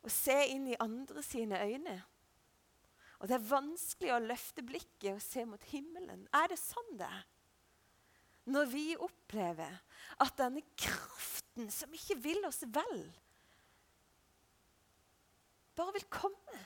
og 0.03 0.11
se 0.11 0.35
inn 0.51 0.67
i 0.67 0.79
andre 0.83 1.23
sine 1.23 1.57
øyne. 1.63 1.95
Og 3.23 3.29
det 3.31 3.37
er 3.37 3.45
vanskelig 3.47 4.11
å 4.11 4.23
løfte 4.23 4.65
blikket 4.67 5.13
og 5.15 5.23
se 5.23 5.45
mot 5.47 5.69
himmelen. 5.71 6.25
Er 6.35 6.51
det 6.51 6.59
sånn 6.59 6.97
det 6.99 7.07
er? 7.07 7.21
Når 8.51 8.67
vi 8.67 8.87
opplever 8.99 9.77
at 10.19 10.35
denne 10.35 10.65
kraften 10.75 11.69
som 11.71 11.93
ikke 11.95 12.17
vil 12.19 12.43
oss 12.49 12.59
vel, 12.67 13.05
bare 15.73 15.95
vil 15.95 16.05
komme, 16.11 16.59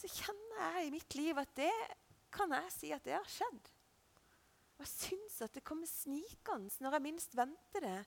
så 0.00 0.08
kjenner 0.08 0.78
jeg 0.78 0.86
i 0.86 0.94
mitt 0.94 1.16
liv 1.18 1.38
at 1.40 1.52
det 1.58 1.72
kan 2.32 2.52
jeg 2.56 2.72
si 2.72 2.92
at 2.94 3.04
det 3.04 3.16
har 3.16 3.28
skjedd. 3.28 3.68
Og 4.78 4.84
jeg 4.86 4.92
syns 4.94 5.40
at 5.44 5.56
det 5.56 5.66
kommer 5.66 5.88
snikende 5.88 6.72
når 6.80 6.96
jeg 6.96 7.04
minst 7.04 7.36
venter 7.36 7.84
det. 7.84 7.98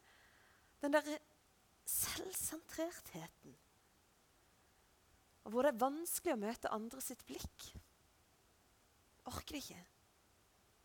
Den 0.82 0.96
der 0.96 1.10
selvsentrertheten. 1.86 3.56
Og 5.44 5.52
hvor 5.52 5.66
det 5.66 5.74
er 5.74 5.84
vanskelig 5.84 6.34
å 6.34 6.40
møte 6.40 6.72
andre 6.74 7.04
sitt 7.04 7.22
blikk. 7.28 7.68
Orker 9.30 9.58
det 9.58 9.64
ikke. 9.64 9.84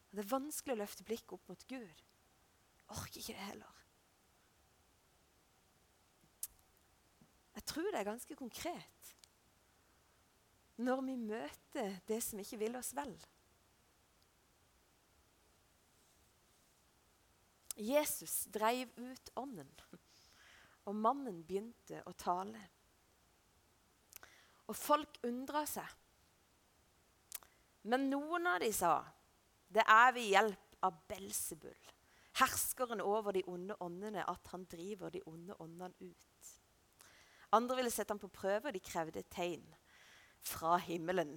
Og 0.09 0.19
det 0.19 0.25
er 0.25 0.33
vanskelig 0.33 0.75
å 0.75 0.81
løfte 0.83 1.07
blikket 1.07 1.37
opp 1.39 1.51
mot 1.51 1.65
Gud. 1.71 2.03
Orker 2.93 3.21
ikke 3.23 3.37
det 3.37 3.49
heller. 3.53 3.75
Jeg 7.59 7.67
tror 7.71 7.89
det 7.91 8.01
er 8.01 8.11
ganske 8.11 8.37
konkret 8.39 9.18
når 10.79 11.03
vi 11.03 11.17
møter 11.19 11.99
det 12.07 12.21
som 12.23 12.39
ikke 12.39 12.61
vil 12.61 12.79
oss 12.79 12.93
vel. 12.97 13.15
Jesus 17.79 18.45
dreiv 18.51 18.91
ut 18.99 19.31
ånden, 19.39 19.71
og 20.87 20.97
mannen 20.99 21.43
begynte 21.47 22.03
å 22.07 22.15
tale. 22.19 22.61
Og 24.69 24.77
folk 24.77 25.21
undra 25.27 25.63
seg. 25.67 25.87
Men 27.89 28.09
noen 28.11 28.47
av 28.51 28.61
de 28.61 28.73
sa, 28.73 29.05
'Det 29.71 29.85
er 29.87 30.13
ved 30.13 30.31
hjelp 30.31 30.77
av 30.83 30.95
Belsebull, 31.09 31.93
herskeren 32.35 33.01
over 33.01 33.33
de 33.33 33.43
onde 33.47 33.77
åndene, 33.81 34.25
at 34.29 34.47
han 34.49 34.65
driver 34.65 35.11
de 35.11 35.23
onde 35.27 35.55
åndene 35.61 35.95
ut.' 36.01 36.61
Andre 37.53 37.77
ville 37.77 37.91
sette 37.91 38.11
ham 38.11 38.19
på 38.19 38.29
prøve, 38.29 38.69
og 38.69 38.75
de 38.75 38.81
krevde 38.81 39.19
et 39.19 39.31
tegn 39.31 39.75
fra 40.45 40.77
himmelen. 40.83 41.35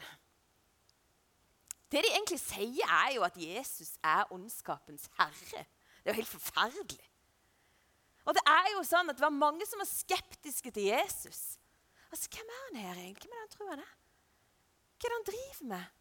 Det 1.91 2.03
de 2.05 2.11
egentlig 2.13 2.39
sier, 2.39 2.87
er 2.87 3.15
jo 3.17 3.23
at 3.27 3.37
Jesus 3.37 3.97
er 4.03 4.29
ondskapens 4.31 5.09
herre. 5.17 5.65
Det 6.01 6.09
er 6.09 6.13
jo 6.13 6.19
helt 6.21 6.31
forferdelig. 6.31 7.07
Og 8.25 8.37
det 8.37 8.43
er 8.47 8.69
jo 8.75 8.83
sånn 8.85 9.09
at 9.11 9.17
det 9.17 9.25
var 9.25 9.33
mange 9.33 9.65
som 9.67 9.81
var 9.81 9.89
skeptiske 9.89 10.71
til 10.71 10.91
Jesus. 10.91 11.57
Altså, 12.11 12.29
Hvem 12.31 12.47
er 12.53 12.61
han 12.67 12.79
her 12.85 13.01
egentlig? 13.01 13.27
Hvem 13.27 13.33
er 13.33 13.41
det 13.41 13.47
han 13.47 13.55
tror 13.55 13.73
han 13.73 13.83
er? 13.83 13.97
Hva 15.01 15.07
er 15.07 15.11
det 15.11 15.17
han 15.17 15.27
driver 15.31 15.67
med? 15.73 15.97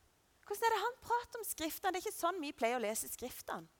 Hvordan 0.46 0.66
er 0.66 0.74
det 0.74 0.84
han 0.84 0.96
prater 1.06 1.40
om 1.40 1.46
Skriftene? 1.46 1.92
Det 1.92 2.00
er 2.00 2.04
ikke 2.04 2.20
sånn 2.20 2.40
vi 2.42 2.52
pleier 2.52 2.78
å 2.78 2.84
lese 2.84 3.08
Skriftene. 3.10 3.70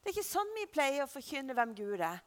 Det 0.00 0.08
er 0.08 0.16
ikke 0.16 0.30
sånn 0.30 0.52
vi 0.56 0.66
pleier 0.72 1.04
å 1.04 1.10
forkynne 1.10 1.54
hvem 1.56 1.74
Gud 1.76 2.00
er. 2.00 2.22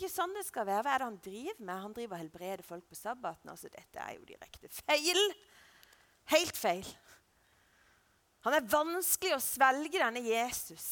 Ikke 0.00 0.14
sånn 0.16 0.32
det 0.32 0.46
skal 0.46 0.64
være. 0.64 0.80
Hva 0.86 0.92
er 0.94 1.02
det 1.02 1.06
han 1.10 1.16
driver 1.20 1.58
med? 1.60 1.80
Han 1.84 1.94
driver 1.96 2.16
og 2.16 2.22
helbreder 2.22 2.64
folk 2.64 2.86
på 2.88 2.96
sabbaten. 2.96 3.50
Altså, 3.52 3.68
dette 3.68 4.00
er 4.00 4.14
jo 4.16 4.22
direkte 4.24 4.70
feil. 4.72 5.18
Helt 6.32 6.56
feil. 6.56 6.86
Han 8.46 8.56
er 8.56 8.70
vanskelig 8.72 9.34
å 9.36 9.42
svelge, 9.44 10.00
denne 10.00 10.22
Jesus. 10.24 10.86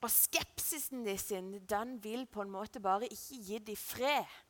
Og 0.00 0.08
skepsisen 0.08 1.04
de 1.04 1.18
sin, 1.20 1.52
den 1.68 1.98
vil 2.00 2.24
på 2.24 2.40
en 2.40 2.54
måte 2.54 2.80
bare 2.80 3.10
ikke 3.12 3.42
gi 3.50 3.60
dem 3.68 3.76
fred. 3.76 4.40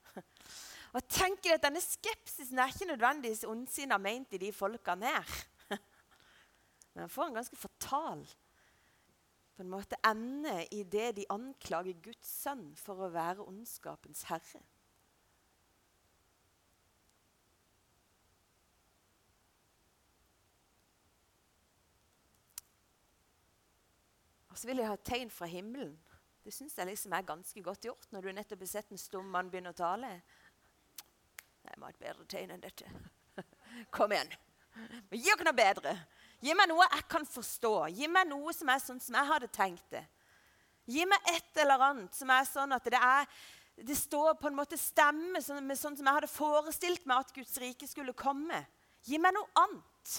Og 0.94 1.02
tenk 1.10 1.50
at 1.50 1.66
Denne 1.66 1.82
skepsisen 1.82 2.62
er 2.62 2.70
ikke 2.70 2.86
nødvendigvis 2.92 3.42
ondsinna 3.50 3.98
ment 3.98 4.38
i 4.38 4.42
de 4.44 4.52
folkene 4.54 5.10
her. 5.10 5.34
Men 6.94 7.08
han 7.08 7.10
får 7.10 7.32
en 7.32 7.40
ganske 7.40 7.58
fatal 7.58 8.22
på 9.54 9.62
en 9.62 9.70
måte 9.70 9.96
ende 10.06 10.64
i 10.74 10.82
det 10.82 11.12
de 11.16 11.26
anklager 11.30 11.94
Guds 12.02 12.30
sønn 12.42 12.72
for 12.78 13.06
å 13.06 13.12
være 13.14 13.46
ondskapens 13.46 14.24
herre. 14.30 14.62
Og 24.54 24.58
så 24.58 24.68
vil 24.70 24.78
jeg 24.78 24.86
ha 24.86 24.94
et 24.94 25.06
tegn 25.06 25.30
fra 25.34 25.46
himmelen. 25.50 25.96
Det 26.44 26.52
syns 26.54 26.76
jeg 26.78 26.86
liksom 26.86 27.14
er 27.16 27.26
ganske 27.26 27.62
godt 27.62 27.86
gjort 27.88 28.10
når 28.14 28.22
du 28.22 28.34
nettopp 28.36 28.60
har 28.62 28.68
sett 28.70 28.92
en 28.94 29.00
stum 29.00 29.30
mann 29.34 29.48
begynne 29.50 29.72
å 29.72 29.78
tale. 29.78 30.10
Jeg 31.64 31.80
må 31.80 31.88
ha 31.88 31.94
et 31.94 31.98
bedre 31.98 32.26
tegn 32.30 32.52
enn 32.54 32.62
dette. 32.62 32.86
Kom 33.96 34.14
igjen. 34.14 34.30
Gi 35.10 35.32
oss 35.34 35.42
noe 35.42 35.56
bedre. 35.58 35.96
Gi 36.44 36.52
meg 36.52 36.68
noe 36.68 36.84
jeg 36.84 37.06
kan 37.08 37.24
forstå. 37.24 37.72
Gi 37.96 38.08
meg 38.10 38.28
noe 38.28 38.52
som 38.52 38.68
er 38.68 38.82
sånn 38.82 39.00
som 39.00 39.16
jeg 39.16 39.30
hadde 39.30 39.48
tenkt 39.54 39.86
det. 39.94 40.04
Gi 40.84 41.06
meg 41.08 41.30
et 41.32 41.62
eller 41.62 41.80
annet 41.86 42.16
som 42.16 42.28
er 42.34 42.44
sånn 42.44 42.76
at 42.76 42.84
det, 42.92 43.00
er, 43.00 43.28
det 43.80 43.96
står 43.96 44.34
på 44.36 44.50
en 44.50 44.58
måte 44.58 44.76
stemme 44.76 45.40
med 45.40 45.78
sånn 45.78 45.96
som 45.96 46.04
jeg 46.04 46.18
hadde 46.18 46.28
forestilt 46.28 47.08
meg 47.08 47.24
at 47.24 47.32
Guds 47.36 47.56
rike 47.62 47.88
skulle 47.88 48.12
komme. 48.12 48.60
Gi 49.08 49.20
meg 49.20 49.32
noe 49.36 49.48
annet. 49.64 50.18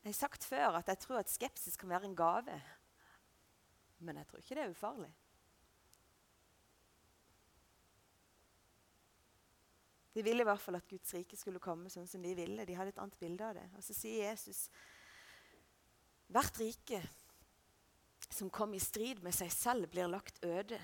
Jeg 0.00 0.14
har 0.14 0.16
sagt 0.16 0.46
før 0.48 0.80
at 0.80 0.88
jeg 0.88 1.04
tror 1.04 1.20
at 1.20 1.30
skepsis 1.30 1.76
kan 1.76 1.92
være 1.92 2.08
en 2.08 2.16
gave. 2.16 2.56
Men 4.00 4.16
jeg 4.16 4.30
tror 4.30 4.40
ikke 4.40 4.56
det 4.56 4.64
er 4.64 4.72
ufarlig. 4.72 5.12
De 10.14 10.24
ville 10.26 10.42
i 10.42 10.46
hvert 10.48 10.60
fall 10.60 10.78
at 10.80 10.88
Guds 10.90 11.14
rike 11.14 11.38
skulle 11.38 11.62
komme 11.62 11.90
sånn 11.92 12.08
som 12.10 12.22
de 12.22 12.34
ville. 12.34 12.66
De 12.66 12.76
hadde 12.76 12.94
et 12.94 13.02
annet 13.02 13.18
bilde 13.20 13.46
av 13.46 13.54
det. 13.58 13.66
Og 13.78 13.84
så 13.86 13.94
sier 13.94 14.30
Jesus 14.30 14.66
hvert 16.30 16.58
rike 16.62 17.00
som 18.30 18.50
kom 18.50 18.74
i 18.74 18.82
strid 18.82 19.22
med 19.24 19.34
seg 19.34 19.50
selv, 19.50 19.88
blir 19.90 20.10
lagt 20.10 20.38
øde. 20.46 20.78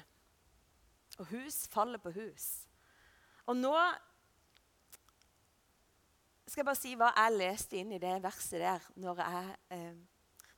Og 1.20 1.28
hus 1.30 1.66
faller 1.70 2.02
på 2.02 2.10
hus. 2.16 2.66
Og 3.46 3.54
nå 3.56 3.74
skal 6.46 6.62
jeg 6.62 6.66
bare 6.66 6.78
si 6.78 6.92
hva 6.98 7.12
jeg 7.14 7.36
leste 7.36 7.78
inn 7.78 7.94
i 7.94 8.02
det 8.02 8.16
verset 8.22 8.62
der 8.62 8.84
når 9.02 9.22
jeg, 9.22 9.56
eh, 9.74 9.96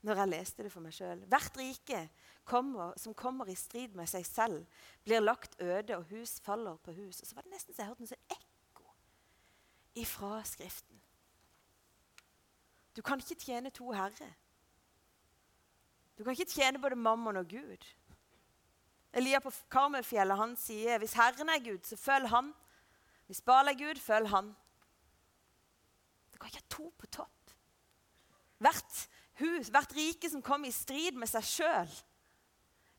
når 0.05 0.23
jeg 0.23 0.33
leste 0.33 0.65
det 0.65 0.73
for 0.73 0.85
meg 0.85 0.97
sjøl. 0.97 1.23
Hvert 1.29 1.61
rike 1.61 2.03
kommer, 2.49 2.97
som 3.01 3.17
kommer 3.17 3.49
i 3.49 3.57
strid 3.59 3.97
med 3.97 4.09
seg 4.09 4.25
selv, 4.27 4.85
blir 5.05 5.21
lagt 5.25 5.57
øde, 5.61 5.99
og 5.99 6.09
hus 6.13 6.39
faller 6.45 6.77
på 6.81 6.95
hus. 6.97 7.21
Og 7.21 7.29
så 7.29 7.37
var 7.37 7.45
det 7.45 7.53
nesten 7.57 7.75
så 7.75 7.83
jeg 7.83 7.91
hørte 7.91 8.05
noe 8.05 8.13
sånn 8.13 8.38
ifra 9.99 10.43
Skriften. 10.47 11.01
Du 12.97 13.03
kan 13.03 13.21
ikke 13.23 13.39
tjene 13.39 13.71
to 13.71 13.93
herrer. 13.95 14.33
Du 16.19 16.25
kan 16.25 16.35
ikke 16.35 16.51
tjene 16.51 16.81
både 16.83 16.99
mammon 16.99 17.37
og 17.39 17.49
Gud. 17.49 17.85
Elia 19.13 19.39
på 19.41 19.53
Karmelfjellet 19.71 20.39
han 20.39 20.57
sier 20.59 20.99
hvis 21.01 21.15
Herren 21.17 21.53
er 21.53 21.63
Gud, 21.63 21.85
så 21.87 21.97
følg 21.97 22.29
Han. 22.33 22.51
Hvis 23.27 23.41
Baal 23.45 23.71
er 23.71 23.79
Gud, 23.79 24.01
følg 24.03 24.29
Han. 24.33 24.51
Du 26.33 26.39
kan 26.39 26.51
ikke 26.51 26.65
ha 26.65 26.75
to 26.75 26.89
på 26.99 27.07
topp. 27.07 27.55
Hvert 28.59 28.99
hus, 29.39 29.71
hvert 29.71 29.95
rike 29.95 30.31
som 30.31 30.43
kommer 30.43 30.69
i 30.69 30.75
strid 30.75 31.15
med 31.19 31.31
seg 31.31 31.47
sjøl, 31.47 31.95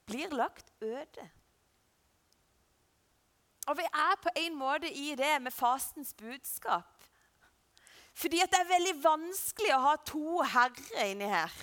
blir 0.08 0.32
lagt 0.34 0.72
øde. 0.82 1.28
Og 3.70 3.78
vi 3.78 3.86
er 3.86 4.16
på 4.24 4.32
en 4.42 4.56
måte 4.58 4.90
i 4.90 5.12
det 5.18 5.36
med 5.42 5.54
fastens 5.54 6.14
budskap. 6.18 6.96
Fordi 8.18 8.42
det 8.52 8.58
er 8.58 8.72
veldig 8.72 8.96
vanskelig 9.04 9.74
å 9.76 9.84
ha 9.84 9.92
to 10.08 10.40
herrer 10.56 11.12
inni 11.12 11.28
her. 11.30 11.54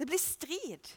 Det 0.00 0.08
blir 0.08 0.20
strid. 0.20 0.90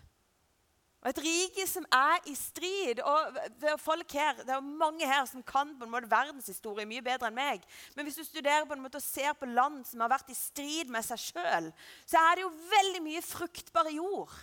Og 1.04 1.10
et 1.12 1.20
rike 1.20 1.66
som 1.68 1.86
er 1.92 2.24
i 2.32 2.34
strid. 2.40 3.02
og 3.04 3.38
Det 3.60 3.70
er 3.74 3.82
folk 3.82 4.16
her, 4.16 4.38
det 4.40 4.56
er 4.56 4.64
mange 4.64 5.08
her 5.08 5.26
som 5.30 5.44
kan 5.44 5.74
på 5.78 5.86
en 5.86 5.92
måte 5.92 6.12
verdenshistorie 6.12 6.88
mye 6.88 7.04
bedre 7.04 7.28
enn 7.28 7.36
meg. 7.36 7.66
Men 7.96 8.08
hvis 8.08 8.18
du 8.18 8.24
studerer 8.24 8.66
på 8.66 8.78
en 8.78 8.84
måte 8.86 9.02
og 9.02 9.06
ser 9.06 9.36
på 9.36 9.52
land 9.52 9.84
som 9.90 10.02
har 10.02 10.14
vært 10.16 10.32
i 10.32 10.38
strid 10.38 10.92
med 10.92 11.04
seg 11.06 11.20
sjøl, 11.20 11.70
så 12.08 12.24
er 12.24 12.40
det 12.40 12.46
jo 12.48 12.54
veldig 12.72 13.04
mye 13.04 13.24
fruktbar 13.28 13.92
jord 13.92 14.34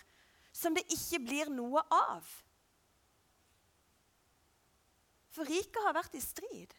som 0.51 0.75
det 0.75 0.83
ikke 0.91 1.21
blir 1.23 1.51
noe 1.53 1.83
av. 1.95 2.27
For 5.31 5.47
riket 5.47 5.79
har 5.85 5.95
vært 5.95 6.17
i 6.19 6.23
strid. 6.23 6.75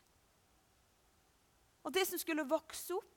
Og 1.82 1.94
det 1.94 2.04
som 2.06 2.20
skulle 2.20 2.46
vokse 2.46 2.94
opp 2.94 3.08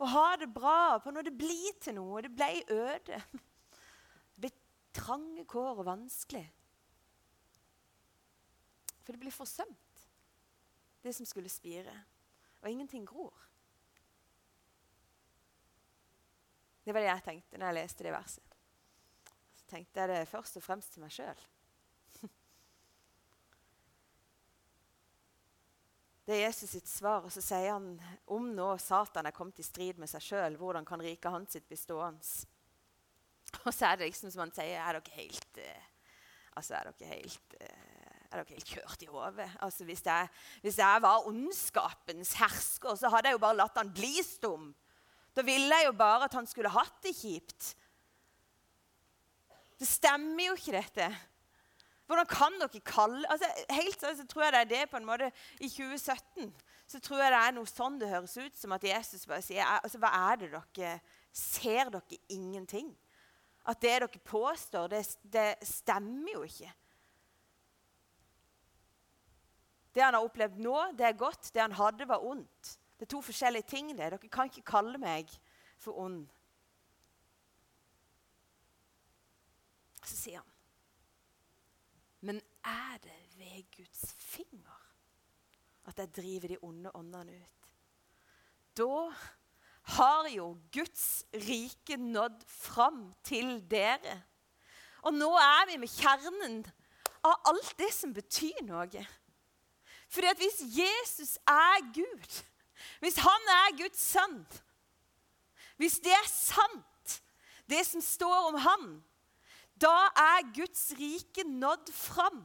og 0.00 0.08
ha 0.08 0.28
det 0.40 0.48
bra, 0.48 0.96
på 1.02 1.12
når 1.12 1.26
det 1.28 1.36
blir 1.36 1.74
til 1.82 1.98
noe, 1.98 2.22
det 2.24 2.30
ble 2.32 2.48
øde 2.72 3.18
det 4.42 4.52
trange 4.96 5.44
kår 5.44 5.82
og 5.82 5.88
vanskelig. 5.90 6.46
For 9.04 9.12
det 9.12 9.20
blir 9.20 9.34
forsømt, 9.34 10.06
det 11.04 11.12
som 11.16 11.28
skulle 11.28 11.52
spire. 11.52 11.92
Og 12.62 12.70
ingenting 12.70 13.04
gror. 13.08 13.34
Det 16.84 16.94
var 16.94 17.04
det 17.04 17.10
jeg 17.10 17.26
tenkte 17.26 17.58
når 17.58 17.70
jeg 17.70 17.78
leste 17.82 18.06
det 18.06 18.14
verset. 18.14 18.49
Tenkte 19.70 20.02
jeg 20.02 20.10
det 20.10 20.28
først 20.28 20.56
og 20.58 20.64
fremst 20.64 20.92
til 20.94 21.02
meg 21.04 21.12
sjøl. 21.14 21.40
Det 26.26 26.34
er 26.36 26.44
Jesus 26.48 26.70
sitt 26.74 26.88
svar, 26.90 27.22
og 27.26 27.32
så 27.34 27.42
sier 27.42 27.72
han 27.76 27.92
om 28.30 28.44
nå 28.54 28.68
Satan 28.82 29.26
er 29.30 29.36
kommet 29.36 29.62
i 29.62 29.66
strid 29.66 29.96
med 29.98 30.10
seg 30.10 30.22
sjøl, 30.26 30.58
hvordan 30.58 30.84
kan 30.86 31.02
riket 31.02 31.30
hans 31.30 31.52
sitt 31.54 31.66
bli 31.70 31.78
stående? 31.78 32.26
Og 33.66 33.72
så 33.74 33.86
er 33.88 33.96
det 33.98 34.06
liksom 34.06 34.30
som 34.30 34.44
han 34.44 34.52
sier 34.54 34.78
Er 34.78 34.94
dere 34.94 35.16
helt 35.16 35.54
uh, 35.58 35.86
Altså, 36.54 36.76
er 36.78 36.84
dere 36.86 37.08
helt 37.16 37.50
uh, 37.58 38.10
er 38.30 38.38
dere 38.38 38.54
helt 38.54 38.68
kjørt 38.70 39.02
i 39.02 39.08
hodet? 39.10 39.48
Altså, 39.58 39.82
hvis, 39.88 40.04
hvis, 40.62 40.78
jeg 40.78 41.02
var 41.02 41.26
ondskapens 41.26 42.36
hersker, 42.38 42.94
så 42.94 43.10
hadde 43.10 43.26
jeg 43.26 43.34
jo 43.34 43.42
bare 43.42 43.58
latt 43.58 43.80
han 43.80 43.90
bli 43.90 44.22
stum. 44.22 44.68
Da 45.34 45.42
ville 45.42 45.74
jeg 45.74 45.88
jo 45.88 45.96
bare 45.98 46.28
at 46.28 46.36
han 46.38 46.46
skulle 46.46 46.70
hatt 46.70 47.00
det 47.02 47.16
kjipt. 47.18 47.72
Det 49.80 49.88
stemmer 49.88 50.50
jo 50.50 50.56
ikke, 50.58 50.76
dette. 50.76 51.08
Hvordan 52.10 52.26
kan 52.26 52.56
dere 52.58 52.80
kalle 52.84 53.28
altså, 53.30 53.46
Helt 53.70 54.02
sånn 54.02 54.18
så 54.18 54.26
tror 54.28 54.44
jeg 54.44 54.52
det 54.54 54.60
er 54.60 54.70
det 54.70 54.90
på 54.90 54.98
en 54.98 55.06
måte 55.06 55.28
I 55.62 55.68
2017 55.70 56.48
så 56.90 56.98
tror 56.98 57.20
jeg 57.22 57.30
det 57.30 57.38
er 57.38 57.52
noe 57.54 57.70
sånn 57.70 58.00
det 58.00 58.08
høres 58.10 58.34
ut 58.34 58.56
som 58.58 58.74
at 58.74 58.82
Jesus 58.82 59.28
bare 59.30 59.44
sier 59.46 59.62
altså, 59.62 60.00
Hva 60.02 60.10
er 60.32 60.40
det 60.40 60.48
dere 60.56 60.96
Ser 61.30 61.92
dere 61.94 62.18
ingenting? 62.34 62.90
At 63.70 63.78
det 63.78 63.92
dere 64.02 64.22
påstår, 64.26 64.88
det, 64.90 65.04
det 65.22 65.52
stemmer 65.62 66.32
jo 66.32 66.42
ikke. 66.42 66.72
Det 69.94 70.02
han 70.02 70.16
har 70.16 70.26
opplevd 70.26 70.58
nå, 70.64 70.74
det 70.98 71.06
er 71.06 71.18
godt. 71.18 71.52
Det 71.54 71.62
han 71.62 71.76
hadde, 71.78 72.08
var 72.08 72.24
ondt. 72.26 72.72
Det 72.98 73.06
er 73.06 73.12
to 73.14 73.20
forskjellige 73.22 73.68
ting. 73.70 73.92
det. 73.94 74.10
Dere 74.10 74.32
kan 74.32 74.50
ikke 74.50 74.66
kalle 74.72 74.98
meg 74.98 75.30
for 75.78 75.98
ond. 76.02 76.24
Så 80.10 80.18
sier 80.18 80.42
han 80.42 80.56
Men 82.26 82.40
er 82.66 82.98
det 83.04 83.18
ved 83.38 83.66
Guds 83.76 84.14
finger 84.18 84.78
at 85.88 85.98
jeg 85.98 86.14
driver 86.14 86.48
de 86.52 86.58
onde 86.62 86.90
åndene 86.94 87.38
ut? 87.40 87.70
Da 88.76 89.12
har 89.96 90.28
jo 90.28 90.52
Guds 90.72 91.24
rike 91.34 91.96
nådd 91.96 92.44
fram 92.46 93.00
til 93.24 93.56
dere. 93.70 94.20
Og 95.02 95.16
nå 95.16 95.30
er 95.40 95.64
vi 95.70 95.78
med 95.80 95.90
kjernen 95.90 96.60
av 97.24 97.48
alt 97.50 97.72
det 97.80 97.88
som 97.96 98.12
betyr 98.14 98.60
noe. 98.68 99.06
Fordi 100.12 100.30
at 100.30 100.42
hvis 100.42 100.60
Jesus 100.76 101.36
er 101.48 101.80
Gud, 101.94 102.40
hvis 103.00 103.18
han 103.24 103.52
er 103.56 103.76
Guds 103.76 104.00
sønn 104.00 104.40
Hvis 105.76 105.98
det 106.04 106.12
er 106.12 106.28
sant, 106.28 107.22
det 107.68 107.86
som 107.86 108.02
står 108.04 108.48
om 108.50 108.56
han, 108.60 108.86
da 109.80 109.96
er 110.22 110.48
Guds 110.54 110.90
rike 110.98 111.44
nådd 111.48 111.92
fram. 111.94 112.42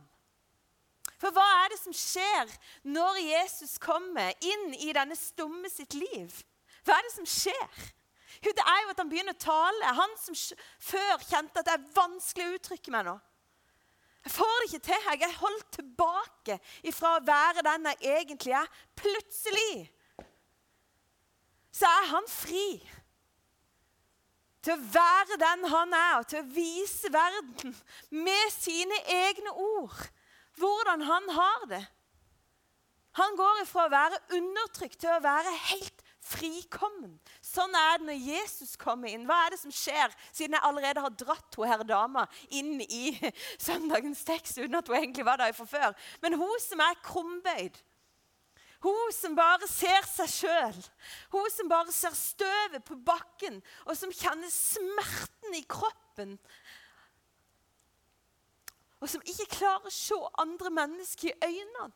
For 1.21 1.32
hva 1.36 1.45
er 1.63 1.71
det 1.71 1.80
som 1.80 1.95
skjer 1.95 2.52
når 2.88 3.21
Jesus 3.24 3.78
kommer 3.82 4.34
inn 4.43 4.74
i 4.84 4.91
denne 4.95 5.15
stumme 5.19 5.69
sitt 5.71 5.95
liv? 5.98 6.34
Hva 6.86 6.98
er 6.98 7.08
det 7.08 7.13
som 7.15 7.30
skjer? 7.30 7.86
Det 8.45 8.62
er 8.62 8.82
jo 8.84 8.91
at 8.91 9.00
han 9.02 9.10
begynner 9.10 9.34
å 9.34 9.41
tale. 9.41 9.93
Han 9.98 10.12
som 10.21 10.36
før 10.84 11.24
kjente 11.24 11.62
at 11.62 11.69
det 11.69 11.78
er 11.78 11.88
vanskelig 11.95 12.45
å 12.45 12.58
uttrykke 12.60 12.93
meg 12.93 13.08
nå. 13.08 13.15
Jeg 14.26 14.34
får 14.34 14.54
det 14.58 14.67
ikke 14.67 14.86
til. 14.88 15.08
Jeg 15.08 15.24
er 15.26 15.39
holdt 15.39 15.67
tilbake 15.78 16.60
ifra 16.89 17.15
å 17.15 17.26
være 17.26 17.63
den 17.65 17.89
jeg 17.91 18.13
egentlig 18.19 18.56
er. 18.58 18.69
Plutselig 18.98 19.74
så 21.76 21.89
er 21.89 22.08
han 22.13 22.30
fri 22.32 22.67
til 24.65 24.73
å 24.75 24.86
være 24.95 25.39
den 25.41 25.67
han 25.71 25.93
er, 25.93 26.13
og 26.19 26.30
til 26.30 26.41
å 26.41 26.49
vise 26.56 27.12
verden 27.13 27.75
med 28.10 28.54
sine 28.56 28.97
egne 29.13 29.54
ord 29.54 29.99
hvordan 30.60 31.04
han 31.06 31.30
har 31.36 31.67
det. 31.69 31.84
Han 33.15 33.38
går 33.39 33.62
ifra 33.62 33.86
å 33.86 33.91
være 33.91 34.19
undertrykt 34.38 34.99
til 35.04 35.13
å 35.13 35.23
være 35.23 35.51
helt 35.69 36.01
frikommen. 36.25 37.13
Sånn 37.43 37.75
er 37.78 37.99
det 37.99 38.08
når 38.10 38.23
Jesus 38.28 38.73
kommer 38.80 39.12
inn. 39.12 39.28
Hva 39.30 39.38
er 39.45 39.54
det 39.54 39.62
som 39.62 39.73
skjer, 39.73 40.13
siden 40.34 40.58
jeg 40.58 40.67
allerede 40.67 41.04
har 41.04 41.13
dratt 41.13 41.58
hun 41.60 41.69
her 41.69 41.84
dama 41.88 42.25
inn 42.49 42.80
i 42.82 43.13
søndagens 43.67 44.25
tekst 44.28 44.60
uten 44.60 44.80
at 44.80 44.89
hun 44.89 44.97
egentlig 44.99 45.28
var 45.28 45.39
der 45.39 45.56
fra 45.56 45.67
før? 45.69 45.93
Men 46.23 46.39
hun 46.41 46.56
som 46.63 46.82
er 46.84 46.97
krumbøyd, 47.06 47.78
hun 48.86 49.12
som 49.15 49.36
bare 49.38 49.67
ser 49.69 50.06
seg 50.06 50.30
sjøl, 50.30 50.80
hun 51.34 51.52
som 51.54 51.69
bare 51.71 51.93
ser 51.95 52.13
støvet 52.17 52.86
på 52.86 52.98
bakken, 53.08 53.60
og 53.89 53.98
som 53.98 54.13
kjenner 54.13 54.52
smerten 54.54 55.58
i 55.58 55.63
kroppen, 55.69 56.38
og 59.02 59.12
som 59.12 59.26
ikke 59.28 59.50
klarer 59.58 59.89
å 59.89 59.93
se 59.93 60.17
andre 60.41 60.71
mennesker 60.74 61.34
i 61.34 61.50
øynene. 61.50 61.91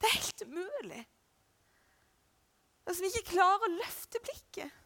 Det 0.00 0.08
er 0.08 0.16
helt 0.16 0.42
umulig. 0.46 1.00
Og 2.86 2.96
som 2.96 3.06
ikke 3.08 3.30
klarer 3.32 3.66
å 3.66 3.72
løfte 3.74 4.20
blikket. 4.24 4.78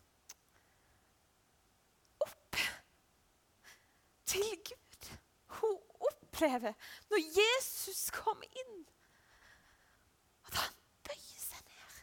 Opp 2.24 2.58
til 4.28 4.48
Gud. 4.70 5.10
Hun 5.60 5.76
opplever 6.08 6.74
når 7.12 7.22
Jesus 7.36 8.08
kom 8.14 8.42
inn, 8.48 8.74
at 10.48 10.58
han 10.58 10.74
bøyer 11.06 11.44
seg 11.44 11.62
ned. 11.68 12.02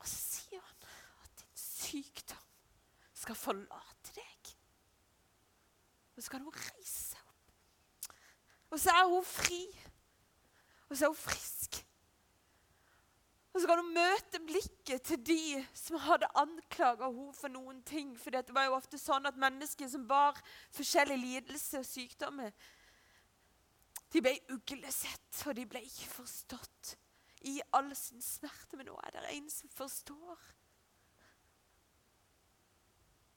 Og 0.00 0.08
så 0.08 0.22
sier 0.22 0.62
han 0.62 0.90
at 1.26 1.42
din 1.42 1.62
sykdom 1.66 2.46
skal 3.26 3.38
forlate 3.38 4.14
deg. 4.14 4.52
Og 6.16 6.22
så 6.22 6.32
kan 6.32 6.46
hun 6.46 6.54
reise 6.54 7.10
seg 7.10 7.22
opp. 7.26 8.12
Og 8.70 8.80
så 8.80 8.94
er 8.94 9.10
hun 9.10 9.26
fri. 9.26 9.60
Og 10.86 10.94
så 10.94 11.08
er 11.08 11.12
hun 11.12 11.18
frisk. 11.18 11.80
Og 13.56 13.62
så 13.62 13.68
kan 13.70 13.80
hun 13.80 13.94
møte 13.96 14.40
blikket 14.44 15.04
til 15.08 15.20
de 15.24 15.64
som 15.74 15.98
hadde 16.04 16.28
anklaga 16.36 17.08
henne 17.08 17.34
for 17.34 17.52
noen 17.52 17.82
ting. 17.88 18.10
For 18.20 18.34
det 18.34 18.54
var 18.54 18.68
jo 18.68 18.76
ofte 18.76 19.00
sånn 19.00 19.26
at 19.28 19.38
mennesker 19.40 19.88
som 19.90 20.04
bar 20.08 20.38
forskjellige 20.76 21.22
lidelser 21.22 21.82
og 21.82 21.88
sykdommer, 21.88 22.52
de 24.12 24.22
ble 24.22 24.36
uglesett, 24.54 25.40
og 25.48 25.56
de 25.58 25.64
ble 25.68 25.80
ikke 25.82 26.12
forstått 26.12 26.92
i 27.50 27.56
all 27.74 27.90
sin 27.98 28.22
smerte. 28.22 28.78
Men 28.78 28.92
nå 28.92 29.00
er 29.02 29.16
det 29.16 29.32
en 29.34 29.48
som 29.50 29.72
forstår, 29.72 30.46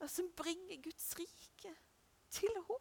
og 0.00 0.10
som 0.10 0.30
bringer 0.36 0.82
Guds 0.82 1.12
rike 1.18 1.74
til 2.30 2.48
henne. 2.54 2.78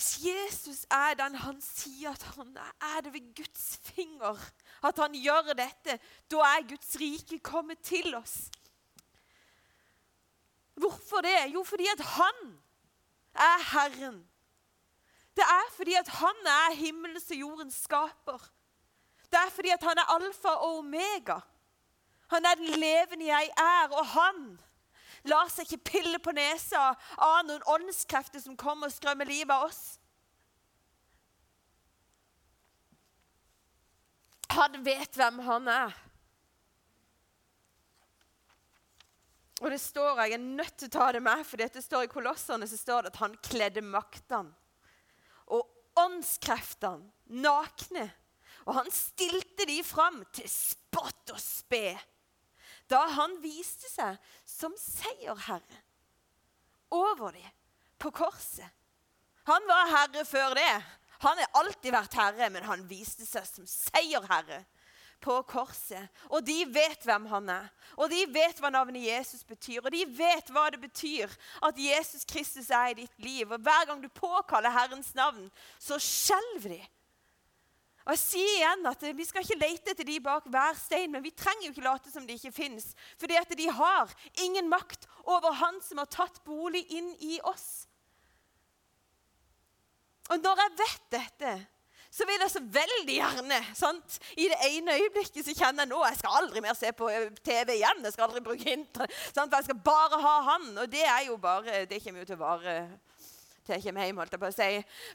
Hvis 0.00 0.24
Jesus 0.24 0.86
er 0.90 1.12
den 1.18 1.34
han 1.34 1.58
sier 1.60 2.14
at 2.14 2.22
han 2.38 2.54
er, 2.56 2.70
er 2.96 3.02
det 3.04 3.12
ved 3.12 3.34
Guds 3.36 3.66
finger 3.84 4.38
at 4.88 4.96
han 4.96 5.12
gjør 5.12 5.52
dette. 5.52 5.98
Da 6.30 6.46
er 6.54 6.68
Guds 6.68 6.94
rike 7.00 7.36
kommet 7.44 7.82
til 7.84 8.14
oss. 8.16 8.48
Hvorfor 10.80 11.20
det? 11.20 11.52
Jo, 11.52 11.64
fordi 11.68 11.84
at 11.92 12.00
han 12.14 12.38
er 13.34 13.66
Herren. 13.72 14.22
Det 15.36 15.44
er 15.44 15.68
fordi 15.76 15.94
at 15.94 16.08
han 16.08 16.46
er 16.46 16.74
himmelens 16.74 17.30
og 17.30 17.36
jordens 17.36 17.74
skaper. 17.74 18.48
Det 19.30 19.38
er 19.38 19.52
fordi 19.54 19.70
han 19.70 20.02
er 20.02 20.12
alfa 20.16 20.56
og 20.58 20.80
omega. 20.80 21.38
Han 22.30 22.46
er 22.46 22.58
den 22.58 22.74
levende 22.78 23.26
jeg 23.26 23.50
er, 23.58 23.88
og 23.90 24.06
han 24.06 24.42
lar 25.28 25.48
seg 25.52 25.66
ikke 25.66 25.90
pille 25.90 26.18
på 26.22 26.32
nesa 26.34 26.92
av 27.16 27.40
noen 27.46 27.64
åndskrefter 27.68 28.42
som 28.42 28.58
kommer 28.58 28.88
og 28.88 28.94
skrømmer 28.94 29.28
livet 29.28 29.52
av 29.54 29.66
oss. 29.68 29.82
Han 34.50 34.80
vet 34.82 35.14
hvem 35.18 35.42
han 35.46 35.68
er. 35.70 35.98
Og 39.60 39.70
det 39.70 39.80
står, 39.80 40.22
Jeg 40.22 40.32
er 40.32 40.38
nødt 40.38 40.76
til 40.78 40.88
å 40.88 40.94
ta 40.96 41.10
det 41.12 41.22
med, 41.22 41.44
for 41.44 41.60
det 41.60 41.84
står 41.84 42.06
i 42.06 42.10
Kolosserne 42.10 42.66
så 42.66 42.78
står 42.80 43.02
det 43.02 43.12
at 43.12 43.20
han 43.20 43.36
kledde 43.44 43.84
maktene 43.84 44.56
og 45.50 45.68
åndskreftene 45.98 47.10
nakne. 47.42 48.06
Og 48.70 48.76
han 48.76 48.90
stilte 48.94 49.66
de 49.66 49.80
fram 49.82 50.22
til 50.30 50.46
spott 50.46 51.34
og 51.34 51.42
spe 51.42 51.98
da 52.90 53.04
han 53.14 53.36
viste 53.38 53.86
seg 53.86 54.16
som 54.46 54.72
seierherre 54.78 55.78
over 56.90 57.36
dem 57.36 57.52
på 58.02 58.10
korset. 58.10 58.66
Han 59.46 59.66
var 59.68 59.92
herre 59.92 60.24
før 60.26 60.56
det. 60.58 60.72
Han 61.22 61.38
har 61.38 61.60
alltid 61.60 61.94
vært 61.94 62.16
herre, 62.18 62.48
men 62.50 62.66
han 62.66 62.82
viste 62.90 63.26
seg 63.28 63.46
som 63.46 63.66
seierherre 63.68 64.64
på 65.20 65.36
korset. 65.46 66.08
Og 66.32 66.42
de 66.46 66.64
vet 66.72 67.04
hvem 67.06 67.28
han 67.30 67.50
er. 67.52 67.68
Og 68.00 68.10
de 68.10 68.24
vet 68.32 68.58
hva 68.58 68.72
navnet 68.72 69.04
Jesus 69.04 69.44
betyr. 69.46 69.84
Og 69.84 69.90
de 69.92 70.02
vet 70.06 70.50
hva 70.50 70.66
det 70.72 70.80
betyr 70.82 71.30
at 71.66 71.78
Jesus 71.78 72.24
Kristus 72.26 72.70
er 72.74 72.90
i 72.90 73.02
ditt 73.02 73.18
liv. 73.22 73.50
Og 73.50 73.60
hver 73.60 73.86
gang 73.86 74.02
du 74.02 74.08
påkaller 74.08 74.72
Herrens 74.74 75.12
navn, 75.14 75.50
så 75.78 76.00
skjelver 76.00 76.78
de. 76.78 76.80
Og 78.06 78.14
jeg 78.14 78.22
sier 78.22 78.52
igjen 78.56 78.88
at 78.88 79.02
Vi 79.16 79.26
skal 79.28 79.44
ikke 79.44 79.60
lete 79.60 79.92
etter 79.92 80.06
de 80.08 80.16
bak 80.24 80.46
hver 80.50 80.78
stein, 80.78 81.12
men 81.12 81.24
vi 81.24 81.34
trenger 81.36 81.68
jo 81.68 81.74
ikke 81.74 81.84
late 81.84 82.12
som 82.12 82.26
de 82.26 82.36
ikke 82.36 82.54
fins. 82.54 82.92
At 83.20 83.56
de 83.58 83.68
har 83.70 84.14
ingen 84.40 84.68
makt 84.68 85.06
over 85.24 85.52
Han 85.60 85.80
som 85.84 86.00
har 86.00 86.10
tatt 86.10 86.40
bolig 86.44 86.86
inn 86.96 87.12
i 87.20 87.38
oss. 87.44 87.86
Og 90.30 90.38
når 90.38 90.62
jeg 90.62 90.78
vet 90.78 91.06
dette, 91.10 91.52
så 92.10 92.26
vil 92.26 92.42
jeg 92.42 92.50
så 92.50 92.60
veldig 92.74 93.14
gjerne 93.14 93.58
sant? 93.78 94.16
I 94.34 94.48
det 94.50 94.58
ene 94.66 94.96
øyeblikket 94.98 95.46
så 95.46 95.54
kjenner 95.54 95.84
jeg 95.84 95.90
nå 95.92 96.00
jeg 96.02 96.18
skal 96.18 96.38
aldri 96.40 96.62
mer 96.62 96.78
se 96.78 96.90
på 96.94 97.10
eh, 97.10 97.28
TV 97.46 97.76
igjen. 97.76 98.02
Jeg 98.06 98.14
skal 98.14 98.26
aldri 98.26 98.42
bruke 98.46 98.72
internett. 98.74 99.14
Sant? 99.34 99.54
Jeg 99.54 99.68
skal 99.68 99.78
bare 99.86 100.18
ha 100.22 100.34
han. 100.52 100.66
Og 100.82 100.90
det 100.90 101.04
er 101.06 101.28
jo 101.28 101.36
bare 101.38 101.84
Det 101.90 102.00
kommer 102.02 102.24
jo 102.24 102.30
til 102.32 102.38
å 102.38 102.42
vare 102.42 102.74
til 103.66 103.76
jeg 103.76 103.84
kommer 103.84 104.08
hjem, 104.08 104.18
holdt 104.22 104.34
jeg 104.34 104.42
på 104.42 104.50
å 104.50 104.56
si. 104.56 104.70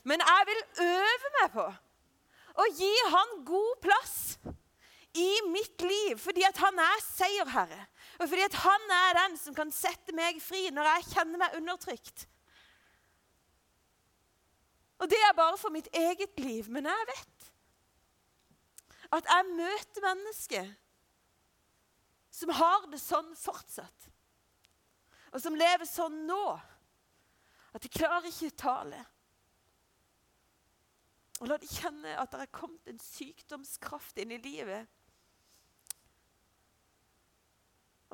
Men 0.07 0.23
jeg 0.23 0.47
vil 0.51 0.63
øve 0.85 1.33
meg 1.39 1.51
på 1.55 1.67
og 2.55 2.77
gi 2.79 2.93
han 3.11 3.33
god 3.47 3.81
plass 3.83 4.37
i 5.15 5.29
mitt 5.47 5.83
liv 5.83 6.19
fordi 6.19 6.43
at 6.47 6.59
han 6.59 6.79
er 6.79 7.03
seierherre. 7.03 7.81
Og 8.19 8.29
fordi 8.29 8.45
at 8.45 8.57
han 8.63 8.93
er 8.95 9.19
den 9.19 9.35
som 9.39 9.55
kan 9.57 9.73
sette 9.75 10.15
meg 10.15 10.39
fri 10.43 10.69
når 10.71 10.89
jeg 10.91 11.09
kjenner 11.13 11.41
meg 11.41 11.57
undertrykt. 11.59 12.27
Og 14.99 15.11
det 15.11 15.19
er 15.19 15.35
bare 15.35 15.57
for 15.59 15.73
mitt 15.75 15.89
eget 15.91 16.39
liv. 16.39 16.69
Men 16.71 16.87
jeg 16.87 17.07
vet 17.11 17.51
at 19.15 19.27
jeg 19.29 19.51
møter 19.51 20.07
mennesker 20.07 20.71
som 22.35 22.51
har 22.55 22.87
det 22.91 22.99
sånn 22.99 23.35
fortsatt. 23.39 24.07
Og 25.35 25.43
som 25.43 25.55
lever 25.59 25.87
sånn 25.87 26.23
nå 26.27 26.45
at 27.75 27.83
de 27.83 27.91
klarer 27.91 28.27
ikke 28.31 28.53
å 28.53 28.59
tale. 28.59 29.01
Og 31.41 31.49
la 31.49 31.57
de 31.59 31.67
kjenne 31.67 32.13
at 32.15 32.31
det 32.31 32.45
er 32.45 32.53
kommet 32.55 32.87
en 32.87 33.01
sykdomskraft 33.01 34.21
inn 34.23 34.31
i 34.35 34.39
livet. 34.39 34.87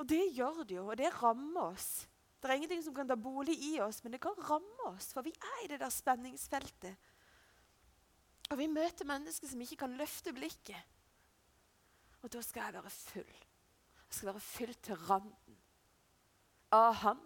Og 0.00 0.08
det 0.08 0.24
gjør 0.34 0.64
det 0.66 0.78
jo, 0.80 0.88
og 0.90 0.98
det 0.98 1.12
rammer 1.20 1.68
oss. 1.68 2.08
Det 2.42 2.50
er 2.50 2.58
ingenting 2.58 2.82
som 2.82 2.94
kan 2.96 3.06
ta 3.06 3.14
bolig 3.14 3.54
i 3.62 3.76
oss, 3.84 4.00
men 4.02 4.16
det 4.16 4.22
kan 4.24 4.38
ramme 4.48 4.88
oss, 4.90 5.12
for 5.14 5.22
vi 5.22 5.30
er 5.30 5.60
i 5.62 5.68
det 5.70 5.78
der 5.78 5.92
spenningsfeltet. 5.94 7.10
Og 8.50 8.58
vi 8.58 8.66
møter 8.66 9.06
mennesker 9.06 9.48
som 9.48 9.62
ikke 9.62 9.78
kan 9.84 9.94
løfte 9.96 10.34
blikket. 10.34 10.90
Og 12.22 12.32
da 12.34 12.42
skal 12.42 12.66
jeg 12.66 12.74
være 12.80 12.90
full. 12.90 13.36
Jeg 14.02 14.16
skal 14.16 14.32
være 14.32 14.44
fylt 14.44 14.82
til 14.88 14.98
randen 15.06 15.60
av 16.72 16.98
Han 17.04 17.22